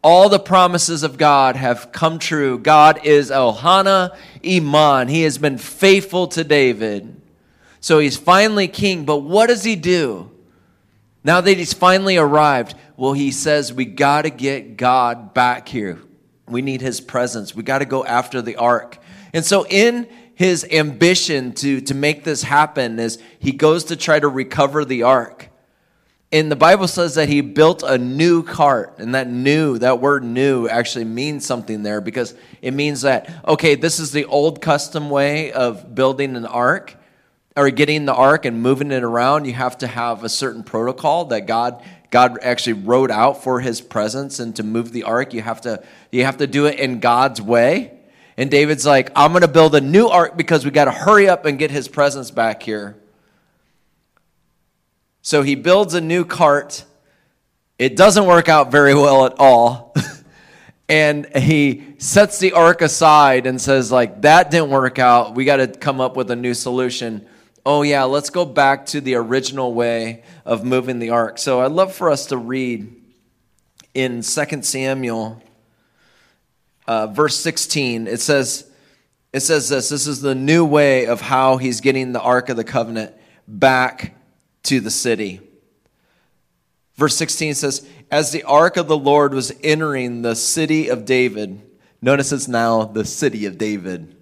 All 0.00 0.28
the 0.28 0.38
promises 0.38 1.02
of 1.02 1.18
God 1.18 1.56
have 1.56 1.90
come 1.90 2.20
true. 2.20 2.56
God 2.56 3.04
is 3.04 3.32
Ohana 3.32 4.16
Iman. 4.46 5.08
He 5.08 5.22
has 5.22 5.38
been 5.38 5.58
faithful 5.58 6.28
to 6.28 6.44
David. 6.44 7.20
So 7.80 7.98
he's 7.98 8.16
finally 8.16 8.68
king. 8.68 9.04
But 9.04 9.18
what 9.18 9.48
does 9.48 9.64
he 9.64 9.74
do? 9.74 10.30
Now 11.24 11.40
that 11.40 11.56
he's 11.56 11.72
finally 11.72 12.16
arrived, 12.16 12.76
well, 12.96 13.14
he 13.14 13.32
says, 13.32 13.72
We 13.72 13.86
got 13.86 14.22
to 14.22 14.30
get 14.30 14.76
God 14.76 15.34
back 15.34 15.68
here. 15.68 16.00
We 16.46 16.62
need 16.62 16.80
his 16.80 17.00
presence. 17.00 17.56
We 17.56 17.64
got 17.64 17.78
to 17.78 17.86
go 17.86 18.04
after 18.04 18.40
the 18.40 18.54
ark. 18.54 18.98
And 19.32 19.44
so, 19.44 19.66
in 19.66 20.06
his 20.34 20.64
ambition 20.70 21.52
to, 21.52 21.80
to 21.82 21.94
make 21.94 22.24
this 22.24 22.42
happen 22.42 22.98
is 22.98 23.18
he 23.38 23.52
goes 23.52 23.84
to 23.84 23.96
try 23.96 24.18
to 24.18 24.28
recover 24.28 24.84
the 24.84 25.02
ark. 25.02 25.48
And 26.32 26.50
the 26.50 26.56
Bible 26.56 26.88
says 26.88 27.16
that 27.16 27.28
he 27.28 27.42
built 27.42 27.82
a 27.82 27.98
new 27.98 28.42
cart. 28.42 28.94
And 28.98 29.14
that 29.14 29.28
new, 29.28 29.78
that 29.78 30.00
word 30.00 30.24
new, 30.24 30.66
actually 30.66 31.04
means 31.04 31.44
something 31.44 31.82
there 31.82 32.00
because 32.00 32.34
it 32.62 32.72
means 32.72 33.02
that, 33.02 33.30
okay, 33.46 33.74
this 33.74 34.00
is 34.00 34.12
the 34.12 34.24
old 34.24 34.62
custom 34.62 35.10
way 35.10 35.52
of 35.52 35.94
building 35.94 36.34
an 36.34 36.46
ark 36.46 36.96
or 37.54 37.68
getting 37.68 38.06
the 38.06 38.14
ark 38.14 38.46
and 38.46 38.62
moving 38.62 38.90
it 38.92 39.02
around. 39.02 39.44
You 39.44 39.52
have 39.52 39.76
to 39.78 39.86
have 39.86 40.24
a 40.24 40.28
certain 40.30 40.64
protocol 40.64 41.26
that 41.26 41.46
God 41.46 41.84
God 42.10 42.38
actually 42.42 42.74
wrote 42.74 43.10
out 43.10 43.42
for 43.42 43.60
his 43.60 43.80
presence 43.80 44.38
and 44.38 44.54
to 44.56 44.62
move 44.62 44.92
the 44.92 45.04
ark 45.04 45.32
you 45.32 45.40
have 45.40 45.62
to 45.62 45.82
you 46.10 46.26
have 46.26 46.36
to 46.36 46.46
do 46.46 46.66
it 46.66 46.78
in 46.78 47.00
God's 47.00 47.40
way 47.40 48.01
and 48.36 48.50
David's 48.50 48.86
like, 48.86 49.10
I'm 49.14 49.32
going 49.32 49.42
to 49.42 49.48
build 49.48 49.74
a 49.74 49.80
new 49.80 50.08
ark 50.08 50.36
because 50.36 50.64
we 50.64 50.70
got 50.70 50.86
to 50.86 50.92
hurry 50.92 51.28
up 51.28 51.44
and 51.44 51.58
get 51.58 51.70
his 51.70 51.88
presence 51.88 52.30
back 52.30 52.62
here. 52.62 52.96
So 55.20 55.42
he 55.42 55.54
builds 55.54 55.94
a 55.94 56.00
new 56.00 56.24
cart. 56.24 56.84
It 57.78 57.96
doesn't 57.96 58.26
work 58.26 58.48
out 58.48 58.70
very 58.70 58.94
well 58.94 59.26
at 59.26 59.34
all. 59.38 59.94
and 60.88 61.26
he 61.36 61.94
sets 61.98 62.38
the 62.38 62.52
ark 62.52 62.82
aside 62.82 63.46
and 63.46 63.60
says 63.60 63.92
like 63.92 64.22
that 64.22 64.50
didn't 64.50 64.70
work 64.70 64.98
out. 64.98 65.34
We 65.34 65.44
got 65.44 65.56
to 65.56 65.68
come 65.68 66.00
up 66.00 66.16
with 66.16 66.30
a 66.30 66.36
new 66.36 66.54
solution. 66.54 67.26
Oh 67.64 67.82
yeah, 67.82 68.04
let's 68.04 68.30
go 68.30 68.44
back 68.44 68.86
to 68.86 69.00
the 69.00 69.14
original 69.14 69.72
way 69.74 70.24
of 70.44 70.64
moving 70.64 70.98
the 70.98 71.10
ark. 71.10 71.38
So 71.38 71.60
I'd 71.60 71.70
love 71.70 71.94
for 71.94 72.10
us 72.10 72.26
to 72.26 72.36
read 72.36 72.92
in 73.94 74.22
2 74.22 74.62
Samuel 74.62 75.40
uh, 76.86 77.06
verse 77.08 77.38
16, 77.38 78.06
it 78.06 78.20
says, 78.20 78.70
it 79.32 79.40
says 79.40 79.68
this 79.68 79.88
this 79.88 80.06
is 80.06 80.20
the 80.20 80.34
new 80.34 80.64
way 80.64 81.06
of 81.06 81.20
how 81.20 81.56
he's 81.56 81.80
getting 81.80 82.12
the 82.12 82.20
Ark 82.20 82.48
of 82.48 82.56
the 82.56 82.64
Covenant 82.64 83.14
back 83.48 84.14
to 84.64 84.80
the 84.80 84.90
city. 84.90 85.40
Verse 86.94 87.16
16 87.16 87.54
says, 87.54 87.88
As 88.10 88.30
the 88.30 88.44
ark 88.44 88.76
of 88.76 88.86
the 88.86 88.96
Lord 88.96 89.34
was 89.34 89.52
entering 89.62 90.22
the 90.22 90.36
city 90.36 90.88
of 90.88 91.04
David, 91.04 91.60
notice 92.00 92.32
it's 92.32 92.48
now 92.48 92.84
the 92.84 93.04
city 93.04 93.46
of 93.46 93.58
David. 93.58 94.14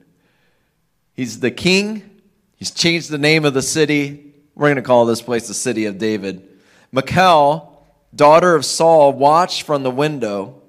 He's 1.14 1.40
the 1.40 1.50
king, 1.50 2.22
he's 2.56 2.70
changed 2.70 3.10
the 3.10 3.18
name 3.18 3.44
of 3.44 3.54
the 3.54 3.62
city. 3.62 4.32
We're 4.54 4.68
going 4.68 4.76
to 4.76 4.82
call 4.82 5.06
this 5.06 5.22
place 5.22 5.48
the 5.48 5.54
city 5.54 5.86
of 5.86 5.98
David. 5.98 6.46
Michal, 6.92 7.86
daughter 8.14 8.54
of 8.54 8.64
Saul, 8.64 9.12
watched 9.12 9.62
from 9.62 9.82
the 9.82 9.90
window. 9.90 10.59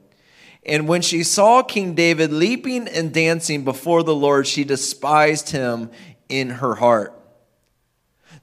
And 0.64 0.88
when 0.88 1.02
she 1.02 1.24
saw 1.24 1.64
King 1.64 1.96
David 1.96 2.32
leaping 2.32 2.88
and 2.88 3.14
dancing 3.14 3.64
before 3.64 4.04
the 4.04 4.16
Lord, 4.16 4.46
she 4.46 4.64
despised 4.64 5.50
him 5.50 5.90
in 6.30 6.50
her 6.50 6.76
heart. 6.76 7.18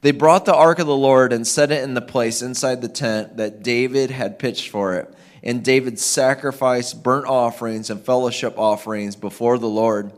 They 0.00 0.10
brought 0.12 0.44
the 0.44 0.54
ark 0.54 0.78
of 0.78 0.86
the 0.86 0.96
Lord 0.96 1.32
and 1.32 1.46
set 1.46 1.72
it 1.72 1.82
in 1.82 1.94
the 1.94 2.00
place 2.00 2.42
inside 2.42 2.82
the 2.82 2.88
tent 2.88 3.36
that 3.36 3.62
David 3.62 4.10
had 4.10 4.38
pitched 4.38 4.68
for 4.68 4.94
it. 4.94 5.12
And 5.42 5.64
David 5.64 5.98
sacrificed 5.98 7.02
burnt 7.02 7.26
offerings 7.26 7.90
and 7.90 8.04
fellowship 8.04 8.58
offerings 8.58 9.16
before 9.16 9.58
the 9.58 9.68
Lord. 9.68 10.12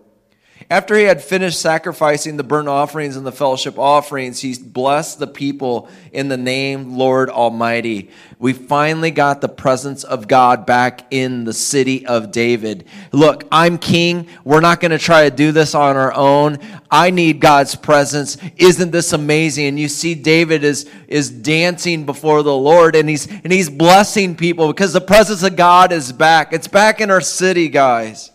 After 0.70 0.96
he 0.96 1.02
had 1.02 1.20
finished 1.20 1.58
sacrificing 1.58 2.36
the 2.36 2.44
burnt 2.44 2.68
offerings 2.68 3.16
and 3.16 3.26
the 3.26 3.32
fellowship 3.32 3.76
offerings, 3.76 4.38
he 4.38 4.54
blessed 4.56 5.18
the 5.18 5.26
people 5.26 5.88
in 6.12 6.28
the 6.28 6.36
name 6.36 6.96
Lord 6.96 7.28
Almighty. 7.28 8.08
We 8.38 8.52
finally 8.52 9.10
got 9.10 9.40
the 9.40 9.48
presence 9.48 10.04
of 10.04 10.28
God 10.28 10.66
back 10.66 11.08
in 11.10 11.42
the 11.42 11.52
city 11.52 12.06
of 12.06 12.30
David. 12.30 12.84
Look, 13.10 13.48
I'm 13.50 13.78
king. 13.78 14.28
We're 14.44 14.60
not 14.60 14.78
going 14.78 14.92
to 14.92 14.98
try 14.98 15.28
to 15.28 15.34
do 15.34 15.50
this 15.50 15.74
on 15.74 15.96
our 15.96 16.14
own. 16.14 16.58
I 16.88 17.10
need 17.10 17.40
God's 17.40 17.74
presence. 17.74 18.36
Isn't 18.56 18.92
this 18.92 19.12
amazing? 19.12 19.66
And 19.66 19.80
you 19.80 19.88
see 19.88 20.14
David 20.14 20.62
is, 20.62 20.88
is 21.08 21.30
dancing 21.30 22.06
before 22.06 22.44
the 22.44 22.56
Lord 22.56 22.94
and 22.94 23.08
he's, 23.08 23.26
and 23.26 23.52
he's 23.52 23.68
blessing 23.68 24.36
people 24.36 24.68
because 24.68 24.92
the 24.92 25.00
presence 25.00 25.42
of 25.42 25.56
God 25.56 25.90
is 25.90 26.12
back. 26.12 26.52
It's 26.52 26.68
back 26.68 27.00
in 27.00 27.10
our 27.10 27.20
city, 27.20 27.68
guys. 27.68 28.29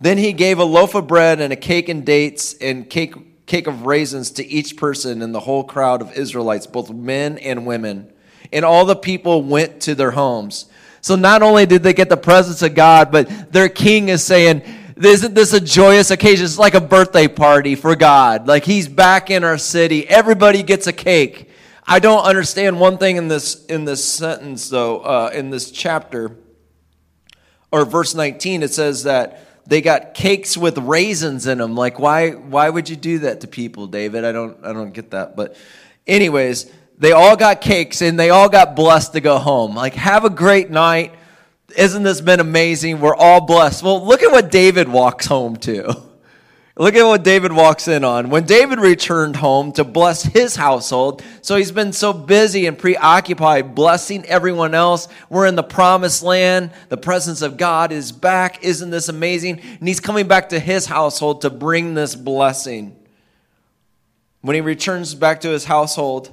Then 0.00 0.18
he 0.18 0.32
gave 0.32 0.58
a 0.58 0.64
loaf 0.64 0.94
of 0.94 1.06
bread 1.06 1.40
and 1.40 1.52
a 1.52 1.56
cake 1.56 1.88
and 1.88 2.04
dates 2.04 2.54
and 2.54 2.88
cake, 2.88 3.46
cake 3.46 3.66
of 3.66 3.86
raisins 3.86 4.30
to 4.32 4.46
each 4.46 4.76
person 4.76 5.22
in 5.22 5.32
the 5.32 5.40
whole 5.40 5.64
crowd 5.64 6.02
of 6.02 6.12
Israelites, 6.12 6.66
both 6.66 6.90
men 6.90 7.38
and 7.38 7.66
women. 7.66 8.12
And 8.52 8.64
all 8.64 8.84
the 8.84 8.96
people 8.96 9.42
went 9.42 9.82
to 9.82 9.94
their 9.94 10.12
homes. 10.12 10.66
So 11.00 11.16
not 11.16 11.42
only 11.42 11.66
did 11.66 11.82
they 11.82 11.92
get 11.92 12.08
the 12.08 12.16
presence 12.16 12.62
of 12.62 12.74
God, 12.74 13.10
but 13.10 13.52
their 13.52 13.68
king 13.68 14.08
is 14.08 14.22
saying, 14.22 14.62
isn't 14.96 15.34
this 15.34 15.52
a 15.52 15.60
joyous 15.60 16.10
occasion? 16.10 16.44
It's 16.44 16.58
like 16.58 16.74
a 16.74 16.80
birthday 16.80 17.28
party 17.28 17.74
for 17.74 17.94
God. 17.94 18.48
Like 18.48 18.64
he's 18.64 18.88
back 18.88 19.30
in 19.30 19.44
our 19.44 19.58
city. 19.58 20.08
Everybody 20.08 20.62
gets 20.62 20.86
a 20.86 20.92
cake. 20.92 21.50
I 21.86 22.00
don't 22.00 22.24
understand 22.24 22.80
one 22.80 22.98
thing 22.98 23.16
in 23.16 23.28
this 23.28 23.64
in 23.66 23.84
this 23.84 24.04
sentence 24.04 24.68
though, 24.68 25.00
uh, 25.00 25.30
in 25.32 25.50
this 25.50 25.70
chapter 25.70 26.36
or 27.70 27.84
verse 27.84 28.14
19. 28.14 28.62
It 28.62 28.72
says 28.72 29.04
that 29.04 29.47
they 29.68 29.82
got 29.82 30.14
cakes 30.14 30.56
with 30.56 30.78
raisins 30.78 31.46
in 31.46 31.58
them. 31.58 31.74
Like, 31.74 31.98
why, 31.98 32.30
why 32.30 32.70
would 32.70 32.88
you 32.88 32.96
do 32.96 33.20
that 33.20 33.42
to 33.42 33.46
people, 33.46 33.86
David? 33.86 34.24
I 34.24 34.32
don't, 34.32 34.56
I 34.64 34.72
don't 34.72 34.92
get 34.92 35.10
that. 35.10 35.36
But, 35.36 35.56
anyways, 36.06 36.72
they 36.96 37.12
all 37.12 37.36
got 37.36 37.60
cakes 37.60 38.00
and 38.00 38.18
they 38.18 38.30
all 38.30 38.48
got 38.48 38.74
blessed 38.74 39.12
to 39.12 39.20
go 39.20 39.36
home. 39.36 39.74
Like, 39.74 39.94
have 39.94 40.24
a 40.24 40.30
great 40.30 40.70
night. 40.70 41.14
Isn't 41.76 42.02
this 42.02 42.22
been 42.22 42.40
amazing? 42.40 43.00
We're 43.00 43.14
all 43.14 43.42
blessed. 43.42 43.82
Well, 43.82 44.04
look 44.04 44.22
at 44.22 44.32
what 44.32 44.50
David 44.50 44.88
walks 44.88 45.26
home 45.26 45.56
to. 45.58 46.02
Look 46.78 46.94
at 46.94 47.04
what 47.04 47.24
David 47.24 47.52
walks 47.52 47.88
in 47.88 48.04
on. 48.04 48.30
When 48.30 48.44
David 48.44 48.78
returned 48.78 49.34
home 49.34 49.72
to 49.72 49.82
bless 49.82 50.22
his 50.22 50.54
household, 50.54 51.24
so 51.42 51.56
he's 51.56 51.72
been 51.72 51.92
so 51.92 52.12
busy 52.12 52.66
and 52.66 52.78
preoccupied 52.78 53.74
blessing 53.74 54.24
everyone 54.26 54.74
else. 54.74 55.08
We're 55.28 55.46
in 55.46 55.56
the 55.56 55.64
promised 55.64 56.22
land. 56.22 56.70
The 56.88 56.96
presence 56.96 57.42
of 57.42 57.56
God 57.56 57.90
is 57.90 58.12
back. 58.12 58.62
Isn't 58.62 58.90
this 58.90 59.08
amazing? 59.08 59.58
And 59.58 59.88
he's 59.88 59.98
coming 59.98 60.28
back 60.28 60.50
to 60.50 60.60
his 60.60 60.86
household 60.86 61.40
to 61.40 61.50
bring 61.50 61.94
this 61.94 62.14
blessing. 62.14 62.94
When 64.42 64.54
he 64.54 64.60
returns 64.60 65.16
back 65.16 65.40
to 65.40 65.48
his 65.48 65.64
household 65.64 66.30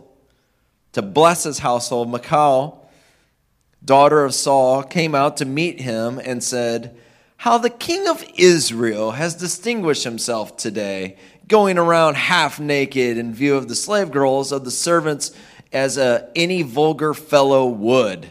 to 0.91 1.01
bless 1.01 1.45
his 1.45 1.57
household, 1.57 2.11
Michal, 2.11 2.87
daughter 3.83 4.23
of 4.23 4.35
Saul, 4.35 4.83
came 4.83 5.15
out 5.15 5.37
to 5.37 5.45
meet 5.45 5.81
him 5.81 6.19
and 6.19 6.43
said, 6.43 6.95
how 7.45 7.59
the 7.59 7.69
king 7.69 8.07
of 8.07 8.25
Israel 8.37 9.11
has 9.11 9.35
distinguished 9.35 10.03
himself 10.03 10.57
today, 10.57 11.15
going 11.47 11.77
around 11.77 12.15
half 12.15 12.59
naked 12.59 13.19
in 13.19 13.31
view 13.35 13.55
of 13.55 13.67
the 13.67 13.75
slave 13.75 14.09
girls 14.09 14.51
of 14.51 14.65
the 14.65 14.71
servants 14.71 15.29
as 15.71 15.95
a, 15.95 16.27
any 16.35 16.63
vulgar 16.63 17.13
fellow 17.13 17.67
would. 17.67 18.27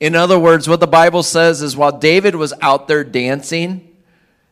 In 0.00 0.16
other 0.16 0.36
words, 0.36 0.68
what 0.68 0.80
the 0.80 0.88
Bible 0.88 1.22
says 1.22 1.62
is 1.62 1.76
while 1.76 1.96
David 1.96 2.34
was 2.34 2.52
out 2.60 2.88
there 2.88 3.04
dancing, 3.04 3.96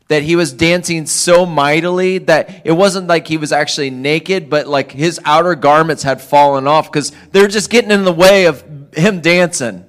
that 0.07 0.23
he 0.23 0.37
was 0.37 0.53
dancing 0.53 1.05
so 1.05 1.45
mightily 1.45 2.19
that 2.19 2.61
it 2.63 2.71
wasn't 2.71 3.07
like 3.07 3.27
he 3.27 3.35
was 3.35 3.51
actually 3.51 3.89
naked, 3.89 4.49
but 4.49 4.65
like 4.65 4.93
his 4.93 5.19
outer 5.25 5.55
garments 5.55 6.03
had 6.03 6.21
fallen 6.21 6.67
off 6.67 6.89
because 6.89 7.11
they're 7.33 7.49
just 7.49 7.69
getting 7.69 7.91
in 7.91 8.05
the 8.05 8.13
way 8.13 8.45
of 8.45 8.63
him 8.95 9.19
dancing. 9.19 9.84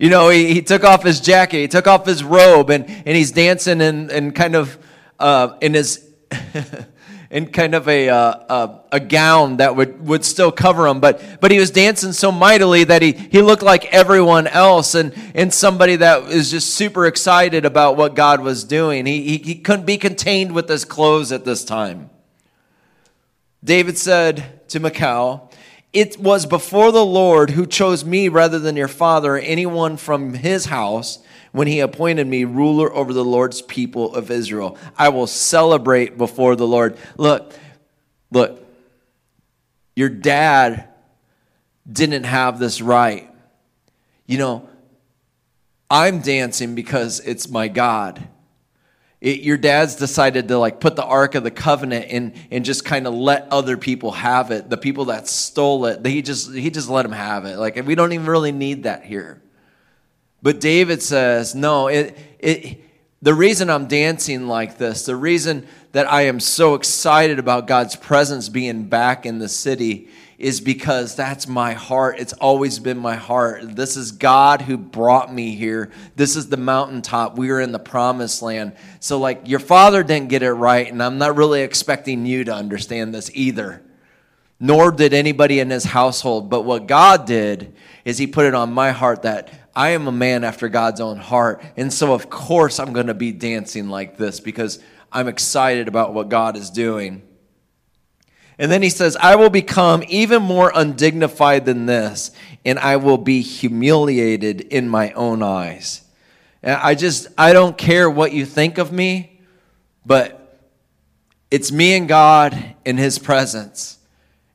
You 0.00 0.08
know, 0.08 0.30
he, 0.30 0.54
he 0.54 0.62
took 0.62 0.82
off 0.82 1.02
his 1.02 1.20
jacket, 1.20 1.58
he 1.58 1.68
took 1.68 1.86
off 1.86 2.06
his 2.06 2.24
robe, 2.24 2.70
and, 2.70 2.86
and 2.88 3.14
he's 3.14 3.32
dancing 3.32 3.82
in, 3.82 4.08
in 4.08 4.32
kind 4.32 4.56
of 4.56 4.78
uh, 5.18 5.58
in 5.60 5.74
his 5.74 6.08
in 7.30 7.48
kind 7.48 7.74
of 7.74 7.86
a, 7.86 8.08
uh, 8.08 8.32
a, 8.48 8.80
a 8.92 9.00
gown 9.00 9.58
that 9.58 9.76
would, 9.76 10.06
would 10.06 10.24
still 10.24 10.50
cover 10.50 10.86
him, 10.86 11.00
but 11.00 11.38
but 11.42 11.50
he 11.50 11.58
was 11.58 11.70
dancing 11.70 12.14
so 12.14 12.32
mightily 12.32 12.82
that 12.84 13.02
he 13.02 13.12
he 13.12 13.42
looked 13.42 13.62
like 13.62 13.84
everyone 13.92 14.46
else, 14.46 14.94
and 14.94 15.12
and 15.34 15.52
somebody 15.52 15.96
that 15.96 16.24
was 16.24 16.50
just 16.50 16.74
super 16.74 17.04
excited 17.04 17.66
about 17.66 17.98
what 17.98 18.14
God 18.14 18.40
was 18.40 18.64
doing. 18.64 19.04
He 19.04 19.22
he, 19.22 19.36
he 19.36 19.54
couldn't 19.56 19.84
be 19.84 19.98
contained 19.98 20.52
with 20.52 20.66
his 20.66 20.86
clothes 20.86 21.30
at 21.30 21.44
this 21.44 21.62
time. 21.62 22.08
David 23.62 23.98
said 23.98 24.66
to 24.70 24.80
Michal, 24.80 25.49
it 25.92 26.18
was 26.18 26.46
before 26.46 26.92
the 26.92 27.04
Lord 27.04 27.50
who 27.50 27.66
chose 27.66 28.04
me 28.04 28.28
rather 28.28 28.58
than 28.58 28.76
your 28.76 28.88
father 28.88 29.34
or 29.36 29.38
anyone 29.38 29.96
from 29.96 30.34
his 30.34 30.66
house 30.66 31.18
when 31.52 31.66
he 31.66 31.80
appointed 31.80 32.26
me 32.26 32.44
ruler 32.44 32.92
over 32.94 33.12
the 33.12 33.24
Lord's 33.24 33.60
people 33.62 34.14
of 34.14 34.30
Israel. 34.30 34.76
I 34.96 35.08
will 35.08 35.26
celebrate 35.26 36.16
before 36.16 36.54
the 36.54 36.66
Lord. 36.66 36.96
Look, 37.16 37.52
look, 38.30 38.64
your 39.96 40.08
dad 40.08 40.88
didn't 41.90 42.24
have 42.24 42.60
this 42.60 42.80
right. 42.80 43.28
You 44.26 44.38
know, 44.38 44.68
I'm 45.90 46.20
dancing 46.20 46.76
because 46.76 47.18
it's 47.20 47.48
my 47.48 47.66
God. 47.66 48.28
It, 49.20 49.40
your 49.40 49.58
dad's 49.58 49.96
decided 49.96 50.48
to 50.48 50.58
like 50.58 50.80
put 50.80 50.96
the 50.96 51.04
ark 51.04 51.34
of 51.34 51.44
the 51.44 51.50
covenant 51.50 52.06
and 52.10 52.32
and 52.50 52.64
just 52.64 52.84
kind 52.84 53.06
of 53.06 53.12
let 53.12 53.48
other 53.50 53.76
people 53.76 54.12
have 54.12 54.50
it. 54.50 54.70
The 54.70 54.78
people 54.78 55.06
that 55.06 55.28
stole 55.28 55.84
it 55.86 56.04
he 56.06 56.22
just 56.22 56.52
he 56.52 56.70
just 56.70 56.88
let 56.88 57.02
them 57.02 57.12
have 57.12 57.44
it. 57.44 57.58
Like 57.58 57.76
we 57.86 57.94
don't 57.94 58.12
even 58.12 58.26
really 58.26 58.52
need 58.52 58.84
that 58.84 59.04
here. 59.04 59.42
But 60.42 60.60
david 60.60 61.02
says 61.02 61.54
no 61.54 61.88
it 61.88 62.16
it 62.38 62.80
the 63.22 63.34
reason 63.34 63.68
i'm 63.68 63.86
dancing 63.86 64.48
like 64.48 64.78
this 64.78 65.04
the 65.04 65.16
reason 65.16 65.66
that 65.92 66.10
i 66.10 66.22
am 66.22 66.40
so 66.40 66.74
excited 66.74 67.38
about 67.38 67.66
god's 67.66 67.96
presence 67.96 68.48
being 68.48 68.84
back 68.84 69.26
in 69.26 69.38
the 69.38 69.48
city 69.48 70.08
is 70.40 70.58
because 70.58 71.14
that's 71.14 71.46
my 71.46 71.74
heart. 71.74 72.18
It's 72.18 72.32
always 72.32 72.78
been 72.78 72.96
my 72.96 73.14
heart. 73.14 73.76
This 73.76 73.94
is 73.94 74.10
God 74.10 74.62
who 74.62 74.78
brought 74.78 75.32
me 75.32 75.54
here. 75.54 75.90
This 76.16 76.34
is 76.34 76.48
the 76.48 76.56
mountaintop. 76.56 77.36
We 77.36 77.50
are 77.50 77.60
in 77.60 77.72
the 77.72 77.78
promised 77.78 78.40
land. 78.40 78.74
So, 79.00 79.18
like, 79.18 79.42
your 79.46 79.58
father 79.58 80.02
didn't 80.02 80.30
get 80.30 80.42
it 80.42 80.52
right, 80.52 80.90
and 80.90 81.02
I'm 81.02 81.18
not 81.18 81.36
really 81.36 81.60
expecting 81.60 82.24
you 82.24 82.44
to 82.44 82.54
understand 82.54 83.12
this 83.14 83.30
either. 83.34 83.82
Nor 84.58 84.92
did 84.92 85.12
anybody 85.12 85.60
in 85.60 85.68
his 85.68 85.84
household. 85.84 86.48
But 86.48 86.62
what 86.62 86.86
God 86.86 87.26
did 87.26 87.74
is 88.06 88.16
he 88.16 88.26
put 88.26 88.46
it 88.46 88.54
on 88.54 88.72
my 88.72 88.92
heart 88.92 89.22
that 89.22 89.50
I 89.76 89.90
am 89.90 90.08
a 90.08 90.12
man 90.12 90.42
after 90.42 90.70
God's 90.70 91.00
own 91.00 91.18
heart. 91.18 91.62
And 91.76 91.92
so, 91.92 92.14
of 92.14 92.30
course, 92.30 92.78
I'm 92.78 92.94
going 92.94 93.08
to 93.08 93.14
be 93.14 93.32
dancing 93.32 93.90
like 93.90 94.16
this 94.16 94.40
because 94.40 94.78
I'm 95.12 95.28
excited 95.28 95.86
about 95.86 96.14
what 96.14 96.30
God 96.30 96.56
is 96.56 96.70
doing. 96.70 97.22
And 98.60 98.70
then 98.70 98.82
he 98.82 98.90
says, 98.90 99.16
I 99.16 99.36
will 99.36 99.48
become 99.48 100.04
even 100.06 100.42
more 100.42 100.70
undignified 100.74 101.64
than 101.64 101.86
this, 101.86 102.30
and 102.62 102.78
I 102.78 102.96
will 102.96 103.16
be 103.16 103.40
humiliated 103.40 104.60
in 104.60 104.86
my 104.86 105.12
own 105.12 105.42
eyes. 105.42 106.02
And 106.62 106.74
I 106.74 106.94
just, 106.94 107.28
I 107.38 107.54
don't 107.54 107.78
care 107.78 108.10
what 108.10 108.34
you 108.34 108.44
think 108.44 108.76
of 108.76 108.92
me, 108.92 109.40
but 110.04 110.58
it's 111.50 111.72
me 111.72 111.94
and 111.94 112.06
God 112.06 112.74
in 112.84 112.98
his 112.98 113.18
presence. 113.18 113.96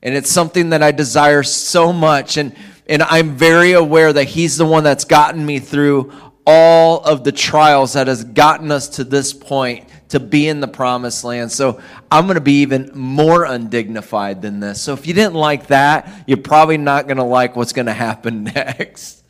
And 0.03 0.13
it's 0.13 0.29
something 0.29 0.69
that 0.69 0.83
I 0.83 0.91
desire 0.91 1.41
so 1.41 1.91
much. 1.91 2.37
And, 2.37 2.55
and 2.85 3.01
I'm 3.01 3.35
very 3.35 3.71
aware 3.71 4.13
that 4.13 4.25
he's 4.25 4.55
the 4.55 4.67
one 4.67 4.83
that's 4.83 5.05
gotten 5.05 5.43
me 5.43 5.57
through 5.57 6.13
all 6.45 7.03
of 7.03 7.23
the 7.23 7.31
trials 7.31 7.93
that 7.93 8.05
has 8.05 8.23
gotten 8.23 8.71
us 8.71 8.87
to 8.89 9.03
this 9.03 9.33
point 9.33 9.89
to 10.09 10.19
be 10.19 10.47
in 10.47 10.59
the 10.59 10.67
promised 10.67 11.23
land. 11.23 11.51
So 11.51 11.81
I'm 12.11 12.25
going 12.25 12.35
to 12.35 12.41
be 12.41 12.61
even 12.61 12.91
more 12.93 13.43
undignified 13.43 14.41
than 14.41 14.59
this. 14.59 14.81
So 14.81 14.93
if 14.93 15.07
you 15.07 15.13
didn't 15.13 15.33
like 15.35 15.67
that, 15.67 16.23
you're 16.27 16.37
probably 16.37 16.77
not 16.77 17.07
going 17.07 17.17
to 17.17 17.23
like 17.23 17.55
what's 17.55 17.73
going 17.73 17.87
to 17.87 17.93
happen 17.93 18.43
next. 18.55 19.23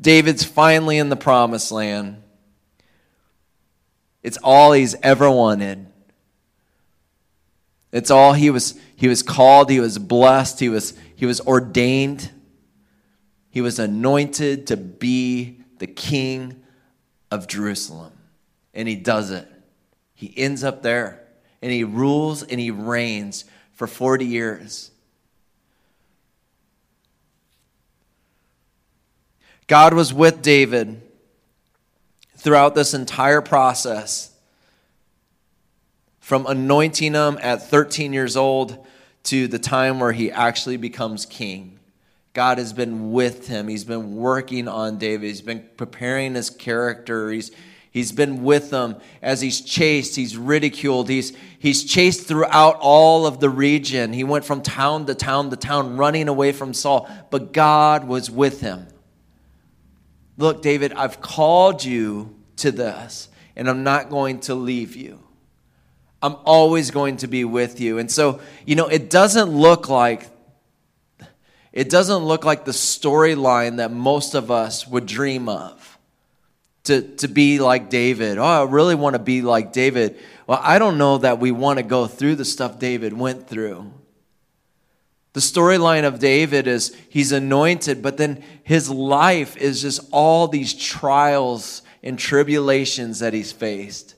David's 0.00 0.44
finally 0.44 0.96
in 0.98 1.10
the 1.10 1.16
promised 1.16 1.70
land. 1.70 2.22
It's 4.22 4.38
all 4.42 4.72
he's 4.72 4.94
ever 5.02 5.30
wanted. 5.30 5.86
It's 7.92 8.10
all 8.10 8.32
he 8.32 8.50
was 8.50 8.78
he 8.94 9.08
was 9.08 9.22
called, 9.22 9.68
he 9.68 9.80
was 9.80 9.98
blessed, 9.98 10.60
he 10.60 10.68
was 10.68 10.94
he 11.16 11.26
was 11.26 11.40
ordained. 11.40 12.30
He 13.50 13.60
was 13.60 13.80
anointed 13.80 14.68
to 14.68 14.76
be 14.76 15.60
the 15.78 15.88
king 15.88 16.59
of 17.30 17.46
Jerusalem. 17.46 18.12
And 18.74 18.86
he 18.86 18.96
does 18.96 19.30
it. 19.30 19.48
He 20.14 20.32
ends 20.36 20.62
up 20.62 20.82
there 20.82 21.20
and 21.62 21.72
he 21.72 21.84
rules 21.84 22.42
and 22.42 22.60
he 22.60 22.70
reigns 22.70 23.44
for 23.72 23.86
40 23.86 24.24
years. 24.24 24.90
God 29.66 29.94
was 29.94 30.12
with 30.12 30.42
David 30.42 31.00
throughout 32.36 32.74
this 32.74 32.94
entire 32.94 33.40
process 33.40 34.30
from 36.20 36.46
anointing 36.46 37.14
him 37.14 37.38
at 37.42 37.68
13 37.68 38.12
years 38.12 38.36
old 38.36 38.86
to 39.24 39.48
the 39.48 39.58
time 39.58 39.98
where 39.98 40.12
he 40.12 40.30
actually 40.30 40.76
becomes 40.76 41.26
king. 41.26 41.79
God 42.32 42.58
has 42.58 42.72
been 42.72 43.12
with 43.12 43.48
him. 43.48 43.68
He's 43.68 43.84
been 43.84 44.16
working 44.16 44.68
on 44.68 44.98
David. 44.98 45.26
He's 45.26 45.42
been 45.42 45.68
preparing 45.76 46.34
his 46.34 46.48
character. 46.48 47.30
He's, 47.30 47.50
he's 47.90 48.12
been 48.12 48.44
with 48.44 48.70
him 48.70 48.96
as 49.20 49.40
he's 49.40 49.60
chased, 49.60 50.14
he's 50.16 50.36
ridiculed, 50.36 51.08
he's, 51.08 51.36
he's 51.58 51.84
chased 51.84 52.26
throughout 52.26 52.76
all 52.80 53.26
of 53.26 53.40
the 53.40 53.50
region. 53.50 54.12
He 54.12 54.24
went 54.24 54.44
from 54.44 54.62
town 54.62 55.06
to 55.06 55.14
town 55.14 55.50
to 55.50 55.56
town, 55.56 55.96
running 55.96 56.28
away 56.28 56.52
from 56.52 56.72
Saul, 56.72 57.10
but 57.30 57.52
God 57.52 58.04
was 58.04 58.30
with 58.30 58.60
him. 58.60 58.86
Look, 60.36 60.62
David, 60.62 60.92
I've 60.92 61.20
called 61.20 61.84
you 61.84 62.34
to 62.56 62.70
this, 62.70 63.28
and 63.56 63.68
I'm 63.68 63.82
not 63.82 64.08
going 64.08 64.40
to 64.40 64.54
leave 64.54 64.96
you. 64.96 65.18
I'm 66.22 66.36
always 66.44 66.90
going 66.90 67.18
to 67.18 67.26
be 67.26 67.44
with 67.44 67.80
you. 67.80 67.98
And 67.98 68.10
so, 68.10 68.40
you 68.66 68.76
know, 68.76 68.86
it 68.86 69.10
doesn't 69.10 69.50
look 69.50 69.88
like 69.88 70.28
it 71.72 71.88
doesn't 71.88 72.24
look 72.24 72.44
like 72.44 72.64
the 72.64 72.72
storyline 72.72 73.76
that 73.76 73.92
most 73.92 74.34
of 74.34 74.50
us 74.50 74.86
would 74.86 75.06
dream 75.06 75.48
of. 75.48 75.98
To, 76.84 77.02
to 77.02 77.28
be 77.28 77.58
like 77.58 77.90
David. 77.90 78.38
Oh, 78.38 78.42
I 78.42 78.64
really 78.64 78.94
want 78.94 79.14
to 79.14 79.20
be 79.20 79.42
like 79.42 79.72
David. 79.72 80.18
Well, 80.46 80.58
I 80.62 80.78
don't 80.78 80.96
know 80.96 81.18
that 81.18 81.38
we 81.38 81.52
want 81.52 81.78
to 81.78 81.82
go 81.82 82.06
through 82.06 82.36
the 82.36 82.44
stuff 82.44 82.78
David 82.78 83.12
went 83.12 83.46
through. 83.46 83.92
The 85.34 85.40
storyline 85.40 86.04
of 86.04 86.18
David 86.18 86.66
is 86.66 86.96
he's 87.08 87.32
anointed, 87.32 88.02
but 88.02 88.16
then 88.16 88.42
his 88.64 88.90
life 88.90 89.56
is 89.58 89.82
just 89.82 90.00
all 90.10 90.48
these 90.48 90.74
trials 90.74 91.82
and 92.02 92.18
tribulations 92.18 93.20
that 93.20 93.34
he's 93.34 93.52
faced. 93.52 94.16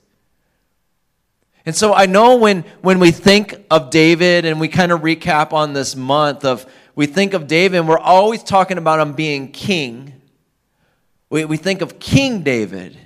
And 1.65 1.75
so 1.75 1.93
I 1.93 2.07
know 2.07 2.37
when, 2.37 2.61
when 2.81 2.99
we 2.99 3.11
think 3.11 3.55
of 3.69 3.89
David 3.89 4.45
and 4.45 4.59
we 4.59 4.67
kind 4.67 4.91
of 4.91 5.01
recap 5.01 5.53
on 5.53 5.73
this 5.73 5.95
month 5.95 6.45
of 6.45 6.65
we 6.95 7.05
think 7.05 7.33
of 7.33 7.47
David 7.47 7.77
and 7.77 7.87
we're 7.87 7.97
always 7.97 8.43
talking 8.43 8.77
about 8.77 8.99
him 8.99 9.13
being 9.13 9.51
king. 9.51 10.21
We, 11.29 11.45
we 11.45 11.57
think 11.57 11.81
of 11.81 11.99
King 11.99 12.43
David. 12.43 12.97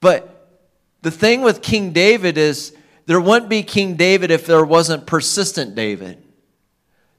But 0.00 0.48
the 1.02 1.10
thing 1.10 1.42
with 1.42 1.62
King 1.62 1.92
David 1.92 2.38
is 2.38 2.74
there 3.06 3.20
wouldn't 3.20 3.50
be 3.50 3.62
King 3.62 3.96
David 3.96 4.30
if 4.30 4.46
there 4.46 4.64
wasn't 4.64 5.06
persistent 5.06 5.74
David. 5.74 6.22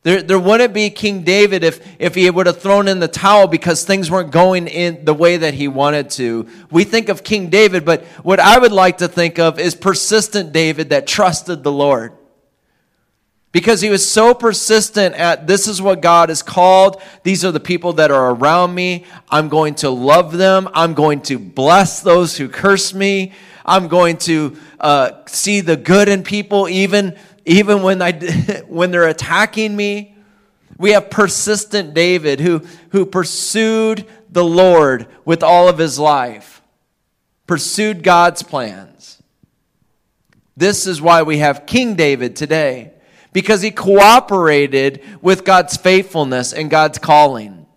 There, 0.04 0.22
there 0.22 0.40
wouldn't 0.40 0.74
be 0.74 0.90
King 0.90 1.24
David 1.24 1.64
if, 1.64 1.86
if 2.00 2.16
he 2.16 2.30
would 2.30 2.48
have 2.48 2.62
thrown 2.62 2.88
in 2.88 3.00
the 3.00 3.08
towel 3.08 3.48
because 3.48 3.84
things 3.84 4.10
weren't 4.10 4.32
going 4.32 4.68
in 4.68 5.06
the 5.06 5.14
way 5.14 5.38
that 5.38 5.54
he 5.54 5.68
wanted 5.68 6.10
to. 6.12 6.48
We 6.72 6.84
think 6.84 7.10
of 7.10 7.24
King 7.24 7.50
David, 7.50 7.84
but 7.84 8.06
what 8.24 8.40
I 8.40 8.58
would 8.58 8.72
like 8.72 9.00
to 9.00 9.08
think 9.08 9.38
of 9.38 9.60
is 9.60 9.76
persistent 9.76 10.54
David 10.54 10.90
that 10.90 11.08
trusted 11.08 11.64
the 11.64 11.72
Lord. 11.72 12.14
Because 13.52 13.82
he 13.82 13.90
was 13.90 14.08
so 14.08 14.34
persistent 14.34 15.16
at 15.16 15.48
this 15.48 15.68
is 15.68 15.82
what 15.82 16.02
God 16.02 16.30
has 16.30 16.44
called. 16.44 17.02
These 17.24 17.44
are 17.46 17.52
the 17.52 17.60
people 17.60 17.94
that 17.94 18.12
are 18.12 18.32
around 18.36 18.76
me. 18.76 19.06
I'm 19.30 19.50
going 19.50 19.76
to 19.76 19.90
love 19.90 20.38
them. 20.38 20.70
I'm 20.74 20.94
going 20.94 21.22
to 21.24 21.40
bless 21.40 22.02
those 22.02 22.38
who 22.38 22.50
curse 22.50 22.94
me. 22.94 23.34
I'm 23.66 23.88
going 23.88 24.18
to 24.20 24.58
uh, 24.80 25.12
see 25.28 25.62
the 25.62 25.76
good 25.76 26.08
in 26.08 26.24
people, 26.24 26.70
even 26.70 27.18
even 27.48 27.82
when, 27.82 28.02
I, 28.02 28.12
when 28.68 28.92
they're 28.92 29.08
attacking 29.08 29.76
me. 29.76 30.16
We 30.78 30.92
have 30.92 31.10
persistent 31.10 31.96
David 31.96 32.40
who, 32.40 32.62
who 32.92 33.06
pursued 33.06 34.06
the 34.30 34.44
Lord 34.44 35.08
with 35.26 35.42
all 35.42 35.68
of 35.68 35.80
his 35.80 35.98
life, 35.98 36.62
pursued 37.48 38.04
God's 38.04 38.44
plans. 38.44 39.24
This 40.56 40.86
is 40.86 41.02
why 41.02 41.24
we 41.24 41.40
have 41.40 41.66
King 41.66 41.96
David 41.96 42.36
today, 42.36 42.92
because 43.38 43.62
he 43.62 43.70
cooperated 43.70 45.00
with 45.22 45.46
God's 45.46 45.78
faithfulness 45.78 46.54
and 46.54 46.72
God's 46.72 46.98
calling. 46.98 47.68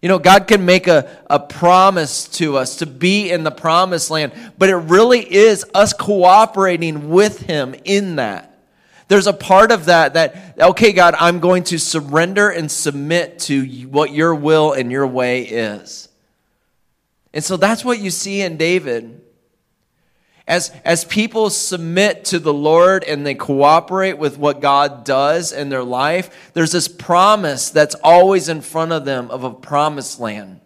You 0.00 0.08
know, 0.08 0.20
God 0.20 0.46
can 0.46 0.64
make 0.64 0.86
a, 0.86 1.18
a 1.28 1.40
promise 1.40 2.28
to 2.28 2.56
us 2.56 2.76
to 2.76 2.86
be 2.86 3.28
in 3.28 3.42
the 3.42 3.50
promised 3.50 4.08
land, 4.08 4.32
but 4.56 4.70
it 4.70 4.76
really 4.76 5.18
is 5.18 5.64
us 5.74 5.92
cooperating 5.92 7.10
with 7.10 7.40
Him 7.40 7.74
in 7.82 8.16
that. 8.16 8.56
There's 9.08 9.26
a 9.26 9.32
part 9.32 9.72
of 9.72 9.86
that 9.86 10.14
that, 10.14 10.54
okay, 10.60 10.92
God, 10.92 11.16
I'm 11.18 11.40
going 11.40 11.64
to 11.64 11.78
surrender 11.80 12.48
and 12.48 12.70
submit 12.70 13.40
to 13.40 13.64
what 13.88 14.12
your 14.12 14.32
will 14.32 14.74
and 14.74 14.92
your 14.92 15.08
way 15.08 15.42
is. 15.42 16.08
And 17.34 17.42
so 17.42 17.56
that's 17.56 17.84
what 17.84 17.98
you 17.98 18.12
see 18.12 18.42
in 18.42 18.58
David. 18.58 19.22
As, 20.48 20.70
as 20.84 21.04
people 21.04 21.50
submit 21.50 22.24
to 22.26 22.38
the 22.38 22.52
Lord 22.52 23.02
and 23.02 23.26
they 23.26 23.34
cooperate 23.34 24.16
with 24.16 24.38
what 24.38 24.60
God 24.60 25.04
does 25.04 25.52
in 25.52 25.70
their 25.70 25.82
life, 25.82 26.52
there's 26.52 26.70
this 26.70 26.86
promise 26.86 27.70
that's 27.70 27.96
always 27.96 28.48
in 28.48 28.60
front 28.60 28.92
of 28.92 29.04
them 29.04 29.30
of 29.30 29.42
a 29.42 29.52
promised 29.52 30.20
land. 30.20 30.60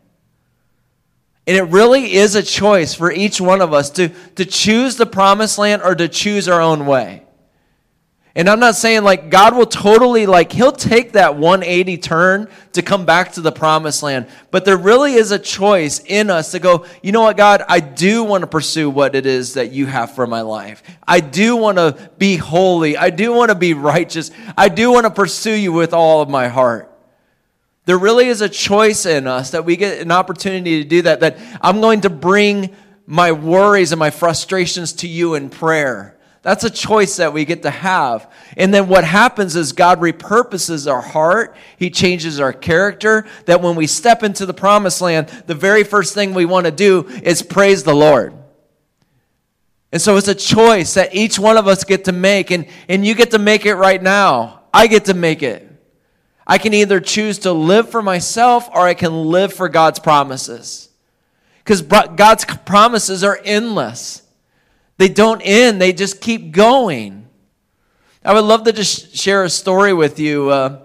And 1.47 1.57
it 1.57 1.63
really 1.63 2.13
is 2.13 2.35
a 2.35 2.43
choice 2.43 2.95
for 2.95 3.11
each 3.11 3.41
one 3.41 3.63
of 3.63 3.73
us 3.73 3.89
to, 3.91 4.11
to 4.37 4.45
choose 4.45 4.97
the 4.97 5.07
promised 5.07 5.57
land 5.57 5.83
or 5.83 5.95
to 5.95 6.09
choose 6.09 6.47
our 6.47 6.61
own 6.61 6.85
way. 6.85 7.25
And 8.35 8.49
I'm 8.49 8.61
not 8.61 8.77
saying 8.77 9.03
like 9.03 9.29
God 9.29 9.57
will 9.57 9.67
totally 9.67 10.27
like 10.27 10.53
he'll 10.53 10.71
take 10.71 11.13
that 11.13 11.37
180 11.37 11.99
turn 11.99 12.49
to 12.73 12.83
come 12.83 13.05
back 13.05 13.33
to 13.33 13.41
the 13.41 13.51
promised 13.51 14.05
land. 14.05 14.29
But 14.53 14.65
there 14.65 14.77
really 14.77 15.15
is 15.15 15.33
a 15.33 15.39
choice 15.39 15.99
in 15.99 16.31
us 16.31 16.53
to 16.53 16.61
go, 16.61 16.87
you 17.03 17.11
know 17.11 17.23
what, 17.23 17.37
God, 17.37 17.65
I 17.69 17.81
do 17.81 18.23
want 18.23 18.43
to 18.43 18.47
pursue 18.47 18.89
what 18.89 19.17
it 19.17 19.27
is 19.27 19.55
that 19.55 19.73
you 19.73 19.87
have 19.87 20.15
for 20.15 20.29
my 20.29 20.43
life. 20.43 20.83
I 21.07 21.19
do 21.19 21.57
want 21.57 21.79
to 21.79 22.11
be 22.19 22.37
holy. 22.37 22.97
I 22.97 23.11
do 23.11 23.33
want 23.33 23.49
to 23.49 23.57
be 23.57 23.75
righteous. 23.75 24.31
I 24.57 24.69
do 24.69 24.93
want 24.93 25.07
to 25.07 25.11
pursue 25.11 25.55
you 25.55 25.73
with 25.73 25.93
all 25.93 26.23
of 26.23 26.29
my 26.29 26.47
heart. 26.47 26.87
There 27.87 27.99
really 27.99 28.29
is 28.29 28.43
a 28.43 28.49
choice 28.49 29.07
in 29.07 29.27
us 29.27 29.51
that 29.51 29.65
we 29.65 29.75
get 29.75 30.01
an 30.01 30.13
opportunity 30.13 30.85
to 30.85 30.89
do 30.89 31.03
that, 31.03 31.21
that 31.21 31.39
I'm 31.61 31.81
going 31.81 32.03
to 32.03 32.11
bring 32.11 32.77
my 33.07 33.33
worries 33.33 33.91
and 33.91 33.99
my 33.99 34.11
frustrations 34.11 34.93
to 34.93 35.09
you 35.09 35.35
in 35.35 35.51
prayer. 35.51 36.17
That's 36.43 36.65
a 36.65 36.71
choice 36.71 37.17
that 37.17 37.35
we 37.35 37.45
get 37.45 37.63
to 37.65 37.71
have. 37.71 38.31
And 38.57 38.73
then 38.73 38.89
what 38.89 39.05
happens 39.05 39.57
is 39.57 39.73
God 39.73 40.01
repurposes 40.01 40.91
our 40.91 41.03
heart. 41.03 41.55
He 41.77 41.91
changes 41.91 42.41
our 42.41 42.55
character. 42.55 43.27
That 43.45 43.61
when 43.61 43.77
we 43.77 43.87
step 43.87 44.23
into 44.23 44.47
the 44.47 44.55
promised 44.55 45.03
land, 45.03 45.29
the 45.47 45.55
very 45.55 45.85
first 45.85 46.15
thing 46.15 46.33
we 46.33 46.47
want 46.47 46.65
to 46.65 46.73
do 46.73 47.07
is 47.23 47.43
praise 47.43 47.83
the 47.83 47.95
Lord. 47.95 48.33
And 49.93 50.01
so 50.01 50.17
it's 50.17 50.29
a 50.29 50.35
choice 50.35 50.95
that 50.95 51.15
each 51.15 51.39
one 51.39 51.59
of 51.59 51.67
us 51.67 51.85
get 51.85 52.07
to 52.07 52.13
make. 52.13 52.51
And, 52.51 52.67
and 52.89 53.05
you 53.05 53.15
get 53.15 53.33
to 53.33 53.39
make 53.39 53.67
it 53.67 53.75
right 53.75 54.03
now. 54.03 54.63
I 54.73 54.87
get 54.87 55.07
to 55.07 55.15
make 55.15 55.43
it. 55.43 55.67
I 56.47 56.57
can 56.57 56.73
either 56.73 57.01
choose 57.01 57.41
to 57.41 57.53
live 57.53 57.91
for 57.91 58.01
myself 58.01 58.69
or 58.73 58.81
I 58.81 58.95
can 58.95 59.27
live 59.27 59.53
for 59.53 59.69
God's 59.69 59.99
promises. 59.99 60.89
Because 61.59 61.83
God's 61.83 62.47
promises 62.65 63.23
are 63.23 63.39
endless. 63.45 64.23
They 65.01 65.09
don't 65.09 65.41
end, 65.41 65.81
they 65.81 65.95
just 65.95 66.21
keep 66.21 66.53
going. 66.53 67.27
I 68.23 68.35
would 68.35 68.45
love 68.45 68.65
to 68.65 68.73
just 68.75 69.17
share 69.17 69.45
a 69.45 69.49
story 69.49 69.95
with 69.95 70.21
you, 70.21 70.51
uh, 70.51 70.79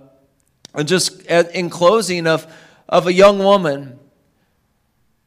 just 0.85 1.25
in 1.25 1.69
closing, 1.69 2.25
of, 2.25 2.47
of 2.87 3.07
a 3.07 3.13
young 3.13 3.39
woman. 3.39 3.99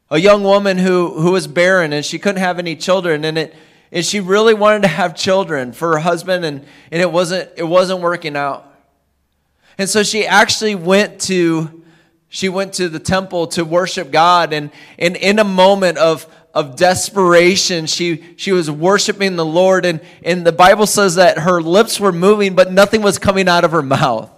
A 0.08 0.18
young 0.18 0.42
woman 0.42 0.78
who, 0.78 1.20
who 1.20 1.32
was 1.32 1.46
barren 1.46 1.92
and 1.92 2.02
she 2.02 2.18
couldn't 2.18 2.40
have 2.40 2.58
any 2.58 2.76
children, 2.76 3.26
and, 3.26 3.36
it, 3.36 3.54
and 3.92 4.02
she 4.02 4.20
really 4.20 4.54
wanted 4.54 4.80
to 4.84 4.88
have 4.88 5.14
children 5.14 5.74
for 5.74 5.92
her 5.92 5.98
husband, 5.98 6.46
and, 6.46 6.64
and 6.90 7.02
it, 7.02 7.12
wasn't, 7.12 7.50
it 7.58 7.64
wasn't 7.64 8.00
working 8.00 8.36
out. 8.36 8.72
And 9.76 9.86
so 9.86 10.02
she 10.02 10.26
actually 10.26 10.76
went 10.76 11.20
to 11.22 11.84
she 12.30 12.48
went 12.48 12.74
to 12.74 12.88
the 12.88 12.98
temple 12.98 13.46
to 13.48 13.64
worship 13.64 14.10
God 14.10 14.52
and, 14.52 14.70
and 14.98 15.16
in 15.16 15.38
a 15.38 15.44
moment 15.44 15.96
of, 15.96 16.26
of 16.58 16.74
desperation. 16.74 17.86
She, 17.86 18.34
she 18.36 18.50
was 18.50 18.68
worshiping 18.68 19.36
the 19.36 19.44
Lord, 19.44 19.86
and, 19.86 20.00
and 20.24 20.44
the 20.44 20.50
Bible 20.50 20.86
says 20.86 21.14
that 21.14 21.38
her 21.38 21.62
lips 21.62 22.00
were 22.00 22.10
moving, 22.10 22.56
but 22.56 22.72
nothing 22.72 23.00
was 23.00 23.16
coming 23.16 23.48
out 23.48 23.62
of 23.62 23.70
her 23.70 23.82
mouth. 23.82 24.28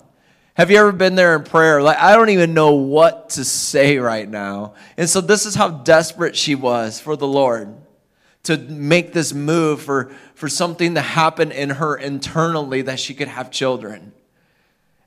Have 0.53 0.71
you 0.71 0.77
ever 0.77 0.93
been 0.93 1.15
there 1.15 1.35
in 1.37 1.45
prayer? 1.45 1.81
Like, 1.81 1.97
I 1.97 2.15
don't 2.15 2.29
even 2.29 2.53
know 2.53 2.75
what 2.75 3.31
to 3.31 3.45
say 3.45 3.97
right 3.97 4.29
now. 4.29 4.75
And 4.99 5.09
so, 5.09 5.23
this 5.23 5.47
is 5.47 5.55
how 5.55 5.71
desperate 5.71 6.37
she 6.37 6.55
was 6.55 7.01
for 7.01 7.17
the 7.17 7.27
Lord 7.27 7.75
to 8.43 8.59
make 8.59 9.15
this 9.15 9.33
move 9.33 9.81
for, 9.81 10.13
for 10.35 10.49
something 10.49 10.97
to 10.97 11.01
happen 11.01 11.53
in 11.53 11.71
her 11.71 11.97
internally 11.97 12.83
that 12.83 13.01
she 13.01 13.15
could 13.15 13.29
have 13.29 13.51
children. 13.51 14.13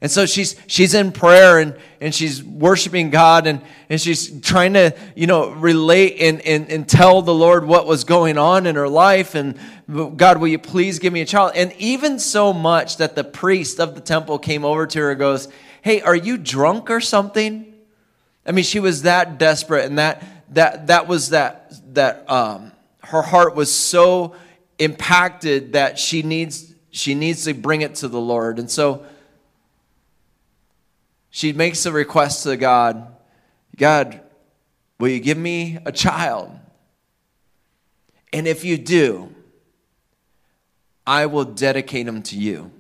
And 0.04 0.12
so 0.12 0.26
she's 0.26 0.58
she's 0.68 0.94
in 0.94 1.14
prayer 1.14 1.60
and, 1.60 1.78
and 2.02 2.14
she's 2.14 2.44
worshiping 2.44 3.10
God 3.10 3.48
and, 3.48 3.62
and 3.90 4.02
she's 4.02 4.42
trying 4.42 4.74
to, 4.74 4.94
you 5.16 5.28
know, 5.28 5.52
relate 5.52 6.18
and, 6.20 6.42
and, 6.42 6.70
and 6.70 6.90
tell 6.90 7.22
the 7.22 7.34
Lord 7.34 7.66
what 7.66 7.88
was 7.88 8.04
going 8.04 8.38
on 8.38 8.68
in 8.68 8.76
her 8.76 8.90
life 8.90 9.34
and 9.34 9.58
God, 10.18 10.40
will 10.40 10.50
you 10.50 10.60
please 10.60 11.00
give 11.00 11.14
me 11.14 11.22
a 11.22 11.26
child? 11.26 11.54
And 11.56 11.72
even 11.78 12.20
so 12.20 12.52
much 12.52 12.98
that 12.98 13.16
the 13.16 13.24
priest 13.24 13.80
of 13.80 13.96
the 13.96 14.02
temple 14.02 14.40
came 14.40 14.66
over 14.66 14.86
to 14.88 15.00
her 15.00 15.12
and 15.12 15.20
goes, 15.20 15.48
Hey, 15.82 16.02
are 16.02 16.16
you 16.16 16.38
drunk 16.38 16.92
or 16.92 17.00
something? 17.00 17.74
I 18.46 18.52
mean, 18.52 18.66
she 18.66 18.82
was 18.82 19.04
that 19.04 19.38
desperate 19.38 19.86
and 19.86 20.00
that 20.00 20.22
that 20.54 20.88
that 20.88 21.08
was 21.08 21.30
that 21.30 21.72
that 21.94 22.30
um 22.30 22.74
her 23.04 23.22
heart 23.22 23.56
was 23.56 23.74
so 23.74 24.36
impacted 24.80 25.74
that 25.74 25.98
she 25.98 26.24
needs 26.24 26.74
she 26.92 27.16
needs 27.16 27.46
to 27.46 27.54
bring 27.54 27.84
it 27.84 27.96
to 27.96 28.10
the 28.10 28.20
Lord. 28.20 28.60
And 28.60 28.70
so 28.70 29.06
she 31.36 31.52
makes 31.52 31.84
a 31.88 31.92
request 31.92 32.44
to 32.44 32.56
God 32.56 33.08
God, 33.76 34.22
will 35.00 35.10
you 35.10 35.20
give 35.20 35.38
me 35.38 35.80
a 35.84 35.92
child? 35.92 36.52
And 38.32 38.48
if 38.48 38.64
you 38.64 38.78
do, 38.78 39.34
I 41.08 41.26
will 41.26 41.44
dedicate 41.44 42.08
him 42.08 42.22
to 42.24 42.38
you. 42.38 42.72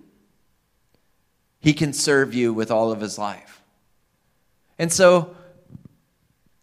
He 1.61 1.73
can 1.73 1.93
serve 1.93 2.35
you 2.35 2.53
with 2.53 2.69
all 2.69 2.91
of 2.91 3.01
his 3.01 3.17
life. 3.17 3.63
And 4.77 4.93
so 4.93 5.35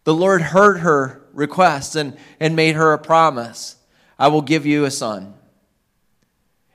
the 0.05 0.13
Lord 0.13 0.41
heard 0.41 0.79
her 0.79 1.21
request 1.33 1.97
and, 1.97 2.17
and 2.39 2.55
made 2.55 2.75
her 2.75 2.93
a 2.93 2.97
promise 2.97 3.75
I 4.17 4.29
will 4.29 4.41
give 4.41 4.65
you 4.65 4.85
a 4.85 4.91
son. 4.91 5.33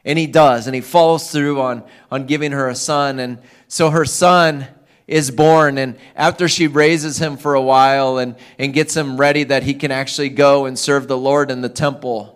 And 0.04 0.18
he 0.18 0.26
does, 0.26 0.66
and 0.66 0.74
he 0.74 0.82
follows 0.82 1.32
through 1.32 1.58
on, 1.60 1.84
on 2.10 2.26
giving 2.26 2.52
her 2.52 2.68
a 2.68 2.74
son. 2.74 3.18
And 3.18 3.38
so 3.66 3.88
her 3.88 4.04
son 4.04 4.68
is 5.06 5.30
born. 5.30 5.78
And 5.78 5.98
after 6.14 6.48
she 6.48 6.66
raises 6.66 7.18
him 7.18 7.36
for 7.36 7.54
a 7.54 7.62
while 7.62 8.18
and, 8.18 8.36
and 8.58 8.72
gets 8.72 8.96
him 8.96 9.16
ready 9.16 9.44
that 9.44 9.62
he 9.62 9.74
can 9.74 9.90
actually 9.90 10.30
go 10.30 10.66
and 10.66 10.78
serve 10.78 11.08
the 11.08 11.18
Lord 11.18 11.50
in 11.50 11.60
the 11.60 11.68
temple 11.68 12.32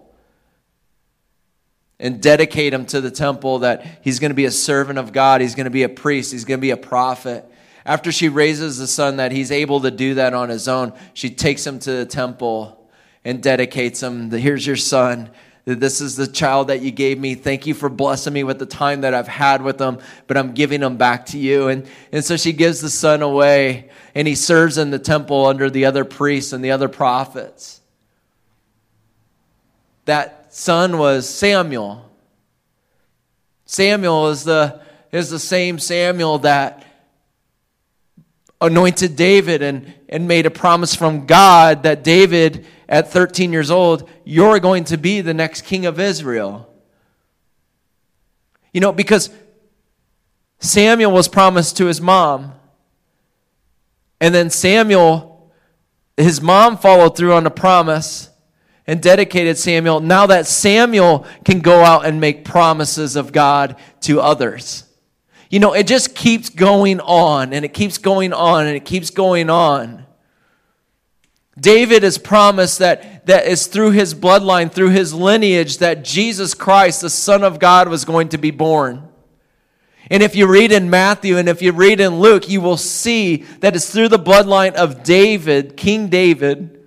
and 1.98 2.22
dedicate 2.22 2.72
him 2.72 2.86
to 2.86 3.00
the 3.00 3.10
temple, 3.10 3.60
that 3.60 4.00
he's 4.02 4.18
going 4.18 4.30
to 4.30 4.34
be 4.34 4.46
a 4.46 4.50
servant 4.50 4.98
of 4.98 5.12
God, 5.12 5.40
he's 5.40 5.54
going 5.54 5.64
to 5.64 5.70
be 5.70 5.82
a 5.82 5.88
priest, 5.88 6.32
he's 6.32 6.46
going 6.46 6.58
to 6.58 6.62
be 6.62 6.70
a 6.70 6.76
prophet. 6.76 7.44
After 7.84 8.12
she 8.12 8.28
raises 8.28 8.78
the 8.78 8.86
son, 8.86 9.16
that 9.16 9.32
he's 9.32 9.50
able 9.50 9.80
to 9.80 9.90
do 9.90 10.14
that 10.14 10.32
on 10.32 10.48
his 10.48 10.68
own, 10.68 10.92
she 11.12 11.30
takes 11.30 11.66
him 11.66 11.78
to 11.80 11.92
the 11.92 12.06
temple 12.06 12.88
and 13.24 13.42
dedicates 13.42 14.02
him. 14.02 14.30
Here's 14.30 14.66
your 14.66 14.76
son 14.76 15.30
this 15.64 16.00
is 16.00 16.16
the 16.16 16.26
child 16.26 16.68
that 16.68 16.80
you 16.80 16.90
gave 16.90 17.18
me. 17.18 17.34
Thank 17.34 17.66
you 17.66 17.74
for 17.74 17.88
blessing 17.88 18.32
me 18.32 18.44
with 18.44 18.58
the 18.58 18.66
time 18.66 19.02
that 19.02 19.14
I've 19.14 19.28
had 19.28 19.62
with 19.62 19.78
them, 19.78 19.98
but 20.26 20.36
I'm 20.36 20.52
giving 20.52 20.80
them 20.80 20.96
back 20.96 21.26
to 21.26 21.38
you. 21.38 21.68
And, 21.68 21.86
and 22.12 22.24
so 22.24 22.36
she 22.36 22.52
gives 22.52 22.80
the 22.80 22.90
son 22.90 23.22
away, 23.22 23.90
and 24.14 24.26
he 24.26 24.34
serves 24.34 24.78
in 24.78 24.90
the 24.90 24.98
temple 24.98 25.46
under 25.46 25.70
the 25.70 25.84
other 25.84 26.04
priests 26.04 26.52
and 26.52 26.64
the 26.64 26.70
other 26.70 26.88
prophets. 26.88 27.80
that 30.06 30.52
son 30.52 30.98
was 30.98 31.28
Samuel. 31.28 32.10
Samuel 33.66 34.30
is 34.30 34.42
the, 34.42 34.80
is 35.12 35.30
the 35.30 35.38
same 35.38 35.78
Samuel 35.78 36.38
that 36.38 36.84
anointed 38.60 39.16
David 39.16 39.62
and, 39.62 39.94
and 40.08 40.28
made 40.28 40.46
a 40.46 40.50
promise 40.50 40.94
from 40.94 41.26
God 41.26 41.82
that 41.84 42.04
David, 42.04 42.66
at 42.88 43.10
13 43.10 43.52
years 43.52 43.70
old, 43.70 44.08
you're 44.24 44.60
going 44.60 44.84
to 44.84 44.98
be 44.98 45.20
the 45.20 45.34
next 45.34 45.62
king 45.62 45.86
of 45.86 45.98
Israel. 45.98 46.72
You 48.72 48.80
know, 48.80 48.92
because 48.92 49.30
Samuel 50.58 51.10
was 51.10 51.26
promised 51.26 51.78
to 51.78 51.86
his 51.86 52.00
mom. 52.00 52.52
And 54.20 54.34
then 54.34 54.50
Samuel, 54.50 55.50
his 56.16 56.42
mom 56.42 56.76
followed 56.76 57.16
through 57.16 57.32
on 57.32 57.44
the 57.44 57.50
promise 57.50 58.28
and 58.86 59.00
dedicated 59.00 59.56
Samuel. 59.56 60.00
Now 60.00 60.26
that 60.26 60.46
Samuel 60.46 61.26
can 61.44 61.60
go 61.60 61.82
out 61.82 62.04
and 62.04 62.20
make 62.20 62.44
promises 62.44 63.16
of 63.16 63.32
God 63.32 63.76
to 64.02 64.20
others. 64.20 64.84
You 65.50 65.58
know, 65.58 65.72
it 65.72 65.88
just 65.88 66.14
keeps 66.14 66.48
going 66.48 67.00
on 67.00 67.52
and 67.52 67.64
it 67.64 67.74
keeps 67.74 67.98
going 67.98 68.32
on 68.32 68.66
and 68.66 68.76
it 68.76 68.84
keeps 68.84 69.10
going 69.10 69.50
on. 69.50 70.06
David 71.58 72.04
has 72.04 72.16
promised 72.16 72.78
that, 72.78 73.26
that 73.26 73.46
is 73.46 73.66
through 73.66 73.90
his 73.90 74.14
bloodline, 74.14 74.72
through 74.72 74.90
his 74.90 75.12
lineage, 75.12 75.78
that 75.78 76.04
Jesus 76.04 76.54
Christ, 76.54 77.00
the 77.00 77.10
Son 77.10 77.42
of 77.42 77.58
God, 77.58 77.88
was 77.88 78.04
going 78.04 78.28
to 78.28 78.38
be 78.38 78.52
born. 78.52 79.08
And 80.08 80.22
if 80.22 80.34
you 80.34 80.46
read 80.46 80.72
in 80.72 80.88
Matthew 80.88 81.36
and 81.36 81.48
if 81.48 81.60
you 81.60 81.72
read 81.72 82.00
in 82.00 82.20
Luke, 82.20 82.48
you 82.48 82.60
will 82.60 82.76
see 82.76 83.38
that 83.60 83.74
it's 83.74 83.90
through 83.90 84.08
the 84.08 84.18
bloodline 84.18 84.74
of 84.74 85.02
David, 85.02 85.76
King 85.76 86.08
David, 86.08 86.80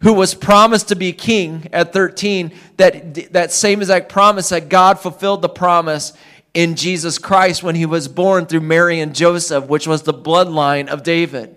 who 0.00 0.12
was 0.12 0.34
promised 0.34 0.88
to 0.88 0.96
be 0.96 1.12
king 1.12 1.68
at 1.72 1.92
13, 1.92 2.52
that, 2.76 3.32
that 3.32 3.52
same 3.52 3.80
exact 3.80 4.08
promise 4.08 4.48
that 4.48 4.68
God 4.68 4.98
fulfilled 4.98 5.42
the 5.42 5.48
promise 5.48 6.12
in 6.54 6.76
Jesus 6.76 7.18
Christ 7.18 7.62
when 7.62 7.74
he 7.74 7.86
was 7.86 8.08
born 8.08 8.46
through 8.46 8.60
Mary 8.60 9.00
and 9.00 9.14
Joseph, 9.14 9.66
which 9.66 9.86
was 9.86 10.02
the 10.02 10.14
bloodline 10.14 10.88
of 10.88 11.02
David. 11.02 11.56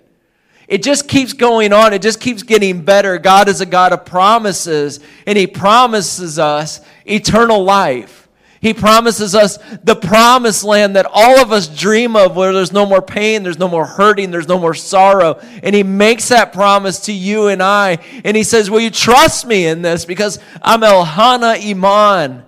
It 0.67 0.81
just 0.81 1.07
keeps 1.07 1.33
going 1.33 1.73
on. 1.73 1.93
It 1.93 2.01
just 2.01 2.19
keeps 2.19 2.43
getting 2.43 2.83
better. 2.83 3.17
God 3.19 3.49
is 3.49 3.61
a 3.61 3.65
God 3.65 3.93
of 3.93 4.05
promises, 4.05 4.99
and 5.27 5.37
he 5.37 5.47
promises 5.47 6.39
us 6.39 6.81
eternal 7.05 7.63
life. 7.63 8.27
He 8.61 8.73
promises 8.73 9.35
us 9.35 9.59
the 9.83 9.95
promised 9.95 10.63
land 10.63 10.95
that 10.95 11.05
all 11.13 11.39
of 11.39 11.51
us 11.51 11.67
dream 11.67 12.15
of, 12.15 12.35
where 12.35 12.51
there's 12.51 12.71
no 12.71 12.87
more 12.87 13.01
pain, 13.01 13.43
there's 13.43 13.59
no 13.59 13.67
more 13.67 13.85
hurting, 13.85 14.31
there's 14.31 14.47
no 14.47 14.57
more 14.57 14.73
sorrow. 14.73 15.35
And 15.61 15.75
He 15.75 15.83
makes 15.83 16.29
that 16.29 16.51
promise 16.51 17.01
to 17.01 17.13
you 17.13 17.47
and 17.47 17.61
I. 17.61 17.99
And 18.23 18.35
He 18.35 18.41
says, 18.41 18.71
Will 18.71 18.79
you 18.79 18.89
trust 18.89 19.45
me 19.45 19.67
in 19.67 19.83
this? 19.83 20.05
Because 20.05 20.39
I'm 20.63 20.81
Elhana 20.81 21.63
Iman. 21.69 22.44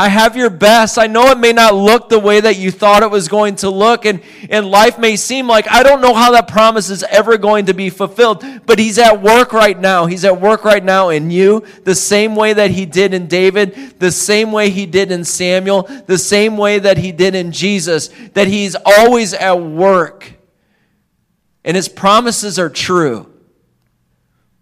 I 0.00 0.08
have 0.08 0.34
your 0.34 0.48
best. 0.48 0.98
I 0.98 1.08
know 1.08 1.26
it 1.26 1.36
may 1.36 1.52
not 1.52 1.74
look 1.74 2.08
the 2.08 2.18
way 2.18 2.40
that 2.40 2.56
you 2.56 2.70
thought 2.70 3.02
it 3.02 3.10
was 3.10 3.28
going 3.28 3.56
to 3.56 3.68
look, 3.68 4.06
and, 4.06 4.22
and 4.48 4.64
life 4.66 4.98
may 4.98 5.14
seem 5.14 5.46
like 5.46 5.70
I 5.70 5.82
don't 5.82 6.00
know 6.00 6.14
how 6.14 6.30
that 6.30 6.48
promise 6.48 6.88
is 6.88 7.02
ever 7.02 7.36
going 7.36 7.66
to 7.66 7.74
be 7.74 7.90
fulfilled, 7.90 8.42
but 8.64 8.78
He's 8.78 8.98
at 8.98 9.20
work 9.20 9.52
right 9.52 9.78
now. 9.78 10.06
He's 10.06 10.24
at 10.24 10.40
work 10.40 10.64
right 10.64 10.82
now 10.82 11.10
in 11.10 11.30
you, 11.30 11.66
the 11.84 11.94
same 11.94 12.34
way 12.34 12.54
that 12.54 12.70
He 12.70 12.86
did 12.86 13.12
in 13.12 13.26
David, 13.26 14.00
the 14.00 14.10
same 14.10 14.52
way 14.52 14.70
He 14.70 14.86
did 14.86 15.12
in 15.12 15.22
Samuel, 15.22 15.82
the 16.06 16.16
same 16.16 16.56
way 16.56 16.78
that 16.78 16.96
He 16.96 17.12
did 17.12 17.34
in 17.34 17.52
Jesus, 17.52 18.08
that 18.32 18.48
He's 18.48 18.76
always 18.82 19.34
at 19.34 19.60
work. 19.60 20.32
And 21.62 21.76
His 21.76 21.90
promises 21.90 22.58
are 22.58 22.70
true. 22.70 23.30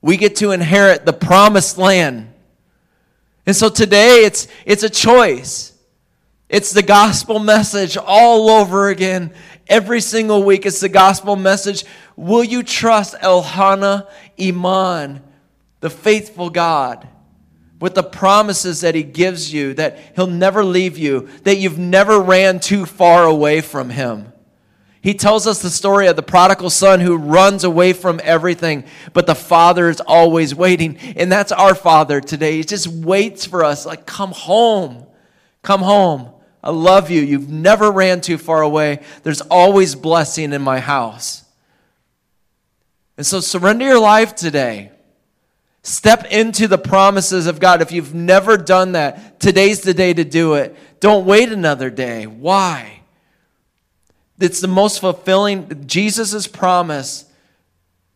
We 0.03 0.17
get 0.17 0.35
to 0.37 0.51
inherit 0.51 1.07
the 1.07 1.13
promised 1.13 1.79
land. 1.79 2.35
And 3.49 3.57
so 3.57 3.71
today 3.71 4.27
it's, 4.27 4.47
it's 4.67 4.83
a 4.83 4.91
choice. 4.91 5.73
It's 6.51 6.75
the 6.75 6.83
gospel 6.83 7.39
message 7.39 7.97
all 7.97 8.51
over 8.51 8.91
again. 8.91 9.33
Every 9.67 10.03
single 10.03 10.43
week, 10.43 10.67
it's 10.67 10.81
the 10.81 10.91
gospel 10.91 11.35
message. 11.35 11.87
Will 12.15 12.45
you 12.45 12.63
trust 12.63 13.15
Elhana 13.15 14.07
Iman, 14.39 15.23
the 15.81 15.89
faithful 15.89 16.51
God, 16.51 17.09
with 17.81 17.95
the 17.95 18.03
promises 18.03 18.83
that 18.83 18.95
He 18.95 19.03
gives 19.03 19.51
you, 19.51 19.73
that 19.75 19.99
He'll 20.15 20.27
never 20.27 20.63
leave 20.63 20.99
you, 20.99 21.31
that 21.45 21.57
you've 21.57 21.79
never 21.79 22.21
ran 22.21 22.61
too 22.61 22.85
far 22.85 23.25
away 23.25 23.63
from 23.63 23.89
Him? 23.89 24.31
He 25.09 25.15
tells 25.15 25.47
us 25.47 25.63
the 25.63 25.71
story 25.71 26.07
of 26.07 26.17
the 26.17 26.23
prodigal 26.23 26.69
son 26.69 27.01
who 27.01 27.17
runs 27.17 27.65
away 27.65 27.95
from 27.95 28.21
everything, 28.23 28.85
but 29.15 29.27
the 29.27 29.35
father 29.35 29.89
is 29.89 30.03
always 30.03 30.55
waiting. 30.55 30.99
And 31.17 31.33
that's 31.33 31.51
our 31.51 31.75
father 31.75 32.21
today. 32.21 32.59
He 32.59 32.63
just 32.63 32.89
waits 32.89 33.47
for 33.47 33.65
us, 33.65 33.87
like, 33.87 34.05
come 34.05 34.33
home. 34.33 35.07
Come 35.63 35.81
home. 35.81 36.31
I 36.63 36.73
love 36.73 37.11
you. 37.11 37.23
You've 37.23 37.49
never 37.49 37.91
ran 37.91 38.21
too 38.21 38.37
far 38.37 38.61
away. 38.61 39.01
There's 39.23 39.41
always 39.41 39.95
blessing 39.95 40.53
in 40.53 40.61
my 40.61 40.79
house. 40.79 41.43
And 43.17 43.25
so 43.25 43.41
surrender 43.41 43.87
your 43.87 44.01
life 44.01 44.35
today. 44.35 44.93
Step 45.83 46.27
into 46.27 46.69
the 46.69 46.77
promises 46.77 47.47
of 47.47 47.61
God. 47.61 47.81
If 47.81 47.93
you've 47.93 48.13
never 48.13 48.59
done 48.59 48.93
that, 48.93 49.41
today's 49.41 49.81
the 49.81 49.95
day 49.95 50.13
to 50.13 50.25
do 50.25 50.53
it. 50.53 50.77
Don't 51.01 51.25
wait 51.25 51.51
another 51.51 51.89
day. 51.89 52.27
Why? 52.27 52.98
It's 54.41 54.61
the 54.61 54.69
most 54.69 55.01
fulfilling, 55.01 55.87
Jesus' 55.87 56.47
promise 56.47 57.25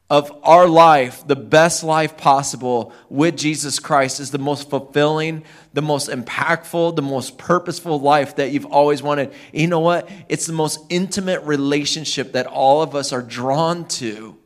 of 0.08 0.30
our 0.42 0.68
life, 0.68 1.26
the 1.26 1.34
best 1.34 1.82
life 1.82 2.16
possible 2.16 2.92
with 3.08 3.36
Jesus 3.36 3.78
Christ, 3.78 4.20
is 4.20 4.30
the 4.30 4.38
most 4.38 4.68
fulfilling, 4.68 5.42
the 5.72 5.82
most 5.82 6.10
impactful, 6.10 6.96
the 6.96 7.02
most 7.02 7.38
purposeful 7.38 7.98
life 7.98 8.36
that 8.36 8.52
you've 8.52 8.66
always 8.66 9.02
wanted. 9.02 9.32
you 9.52 9.66
know 9.66 9.80
what? 9.80 10.08
It's 10.28 10.46
the 10.46 10.52
most 10.52 10.80
intimate 10.90 11.42
relationship 11.44 12.32
that 12.32 12.46
all 12.46 12.82
of 12.82 12.94
us 12.94 13.12
are 13.12 13.22
drawn 13.22 13.88
to. 13.88 14.36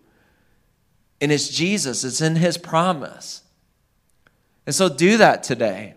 And 1.21 1.33
it's 1.33 1.49
Jesus, 1.49 2.05
it's 2.05 2.21
in 2.21 2.37
His 2.37 2.57
promise. 2.57 3.43
And 4.67 4.75
so 4.75 4.89
do 4.89 5.17
that 5.17 5.43
today. 5.43 5.95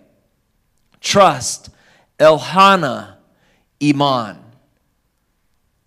Trust 1.00 1.70
Elhana 2.18 3.18
Iman 3.82 4.49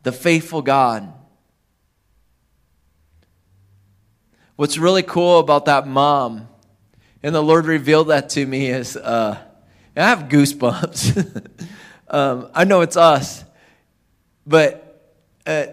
the 0.03 0.13
faithful 0.13 0.63
God. 0.63 1.13
What's 4.57 4.79
really 4.79 5.03
cool 5.03 5.39
about 5.39 5.65
that 5.67 5.87
mom, 5.87 6.49
and 7.23 7.35
the 7.35 7.43
Lord 7.43 7.67
revealed 7.67 8.09
that 8.09 8.29
to 8.31 8.47
me, 8.47 8.67
is 8.69 8.97
uh, 8.97 9.39
I 9.97 10.01
have 10.01 10.29
goosebumps. 10.29 11.69
um, 12.09 12.51
I 12.55 12.65
know 12.65 12.81
it's 12.83 12.97
us, 12.97 13.45
but 14.47 15.19
uh, 15.47 15.67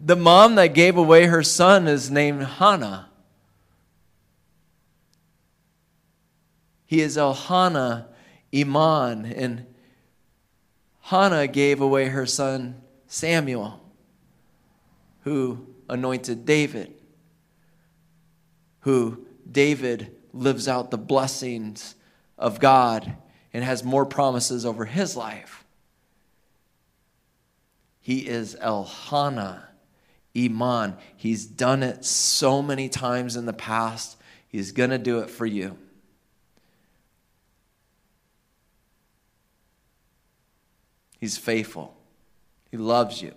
the 0.00 0.16
mom 0.16 0.54
that 0.54 0.68
gave 0.68 0.96
away 0.96 1.26
her 1.26 1.42
son 1.42 1.86
is 1.86 2.10
named 2.10 2.42
Hannah. 2.42 3.08
He 6.86 7.00
is 7.00 7.16
Elhana 7.16 8.06
Iman, 8.52 9.26
and 9.26 9.66
Hannah 11.10 11.48
gave 11.48 11.80
away 11.80 12.06
her 12.06 12.24
son 12.24 12.80
Samuel, 13.08 13.80
who 15.22 15.66
anointed 15.88 16.46
David, 16.46 16.94
who 18.82 19.26
David 19.50 20.14
lives 20.32 20.68
out 20.68 20.92
the 20.92 20.98
blessings 20.98 21.96
of 22.38 22.60
God 22.60 23.16
and 23.52 23.64
has 23.64 23.82
more 23.82 24.06
promises 24.06 24.64
over 24.64 24.84
his 24.84 25.16
life. 25.16 25.64
He 28.00 28.28
is 28.28 28.54
Elhana 28.62 29.64
Iman. 30.36 30.96
He's 31.16 31.44
done 31.44 31.82
it 31.82 32.04
so 32.04 32.62
many 32.62 32.88
times 32.88 33.34
in 33.34 33.46
the 33.46 33.52
past. 33.52 34.16
He's 34.46 34.70
going 34.70 34.90
to 34.90 34.98
do 34.98 35.18
it 35.18 35.28
for 35.28 35.44
you. 35.44 35.76
He's 41.20 41.36
faithful. 41.36 41.94
He 42.70 42.78
loves 42.78 43.20
you. 43.20 43.34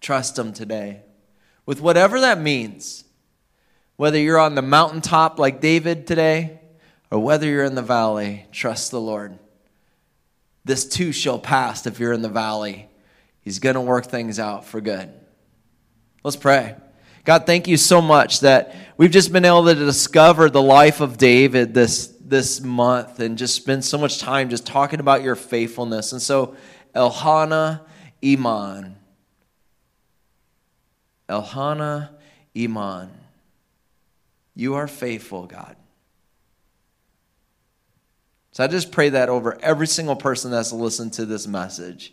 Trust 0.00 0.38
Him 0.38 0.52
today. 0.52 1.02
With 1.64 1.80
whatever 1.80 2.20
that 2.20 2.40
means, 2.40 3.04
whether 3.96 4.18
you're 4.18 4.38
on 4.38 4.54
the 4.54 4.62
mountaintop 4.62 5.38
like 5.38 5.60
David 5.60 6.06
today, 6.06 6.60
or 7.10 7.18
whether 7.18 7.46
you're 7.46 7.64
in 7.64 7.74
the 7.74 7.82
valley, 7.82 8.46
trust 8.52 8.90
the 8.90 9.00
Lord. 9.00 9.38
This 10.64 10.84
too 10.84 11.12
shall 11.12 11.38
pass 11.38 11.86
if 11.86 11.98
you're 11.98 12.12
in 12.12 12.22
the 12.22 12.28
valley. 12.28 12.88
He's 13.40 13.58
going 13.58 13.74
to 13.74 13.80
work 13.80 14.06
things 14.06 14.38
out 14.38 14.66
for 14.66 14.80
good. 14.80 15.10
Let's 16.22 16.36
pray. 16.36 16.76
God, 17.24 17.46
thank 17.46 17.68
you 17.68 17.76
so 17.76 18.02
much 18.02 18.40
that 18.40 18.74
we've 18.96 19.10
just 19.10 19.32
been 19.32 19.44
able 19.44 19.64
to 19.64 19.74
discover 19.74 20.50
the 20.50 20.62
life 20.62 21.00
of 21.00 21.16
David 21.16 21.74
this 21.74 22.08
this 22.28 22.60
month 22.60 23.20
and 23.20 23.38
just 23.38 23.54
spend 23.54 23.84
so 23.84 23.98
much 23.98 24.18
time 24.18 24.50
just 24.50 24.66
talking 24.66 25.00
about 25.00 25.22
your 25.22 25.34
faithfulness. 25.34 26.12
And 26.12 26.20
so, 26.22 26.56
Elhana 26.94 27.80
Iman. 28.24 28.96
Elhana 31.28 32.10
Iman. 32.56 33.10
You 34.54 34.74
are 34.74 34.88
faithful, 34.88 35.46
God. 35.46 35.76
So 38.52 38.64
I 38.64 38.66
just 38.66 38.90
pray 38.90 39.10
that 39.10 39.28
over 39.28 39.56
every 39.62 39.86
single 39.86 40.16
person 40.16 40.50
that's 40.50 40.72
listened 40.72 41.12
to 41.14 41.26
this 41.26 41.46
message, 41.46 42.12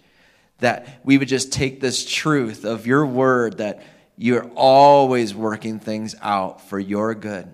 that 0.60 1.00
we 1.04 1.18
would 1.18 1.28
just 1.28 1.52
take 1.52 1.82
this 1.82 2.06
truth 2.06 2.66
of 2.66 2.86
your 2.86 3.06
word 3.06 3.58
that 3.58 3.84
you're 4.16 4.48
always 4.56 5.34
working 5.34 5.80
things 5.80 6.16
out 6.22 6.62
for 6.62 6.80
your 6.80 7.16
good. 7.16 7.52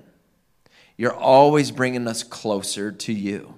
You're 1.01 1.15
always 1.15 1.71
bringing 1.71 2.07
us 2.07 2.21
closer 2.21 2.91
to 2.91 3.11
you. 3.11 3.55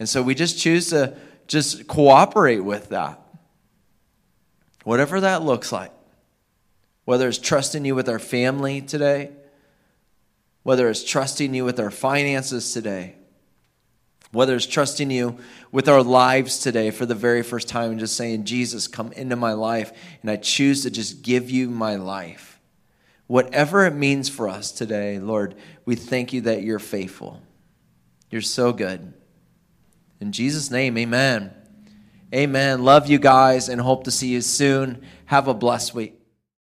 And 0.00 0.08
so 0.08 0.20
we 0.20 0.34
just 0.34 0.58
choose 0.58 0.90
to 0.90 1.16
just 1.46 1.86
cooperate 1.86 2.58
with 2.58 2.88
that. 2.88 3.22
Whatever 4.82 5.20
that 5.20 5.44
looks 5.44 5.70
like. 5.70 5.92
Whether 7.04 7.28
it's 7.28 7.38
trusting 7.38 7.84
you 7.84 7.94
with 7.94 8.08
our 8.08 8.18
family 8.18 8.80
today, 8.80 9.30
whether 10.64 10.90
it's 10.90 11.04
trusting 11.04 11.54
you 11.54 11.64
with 11.64 11.78
our 11.78 11.92
finances 11.92 12.72
today, 12.72 13.14
whether 14.32 14.56
it's 14.56 14.66
trusting 14.66 15.12
you 15.12 15.38
with 15.70 15.88
our 15.88 16.02
lives 16.02 16.58
today 16.58 16.90
for 16.90 17.06
the 17.06 17.14
very 17.14 17.44
first 17.44 17.68
time 17.68 17.92
and 17.92 18.00
just 18.00 18.16
saying, 18.16 18.42
Jesus, 18.42 18.88
come 18.88 19.12
into 19.12 19.36
my 19.36 19.52
life, 19.52 19.92
and 20.22 20.32
I 20.32 20.34
choose 20.34 20.82
to 20.82 20.90
just 20.90 21.22
give 21.22 21.48
you 21.48 21.70
my 21.70 21.94
life. 21.94 22.57
Whatever 23.28 23.86
it 23.86 23.94
means 23.94 24.28
for 24.28 24.48
us 24.48 24.72
today, 24.72 25.18
Lord, 25.18 25.54
we 25.84 25.94
thank 25.94 26.32
you 26.32 26.40
that 26.42 26.62
you're 26.62 26.78
faithful. 26.78 27.40
You're 28.30 28.40
so 28.40 28.72
good. 28.72 29.12
In 30.20 30.32
Jesus' 30.32 30.70
name, 30.70 30.98
amen. 30.98 31.52
Amen. 32.34 32.84
Love 32.84 33.06
you 33.06 33.18
guys 33.18 33.68
and 33.68 33.80
hope 33.80 34.04
to 34.04 34.10
see 34.10 34.28
you 34.28 34.40
soon. 34.40 35.02
Have 35.26 35.46
a 35.46 35.54
blessed 35.54 35.94
week. 35.94 36.17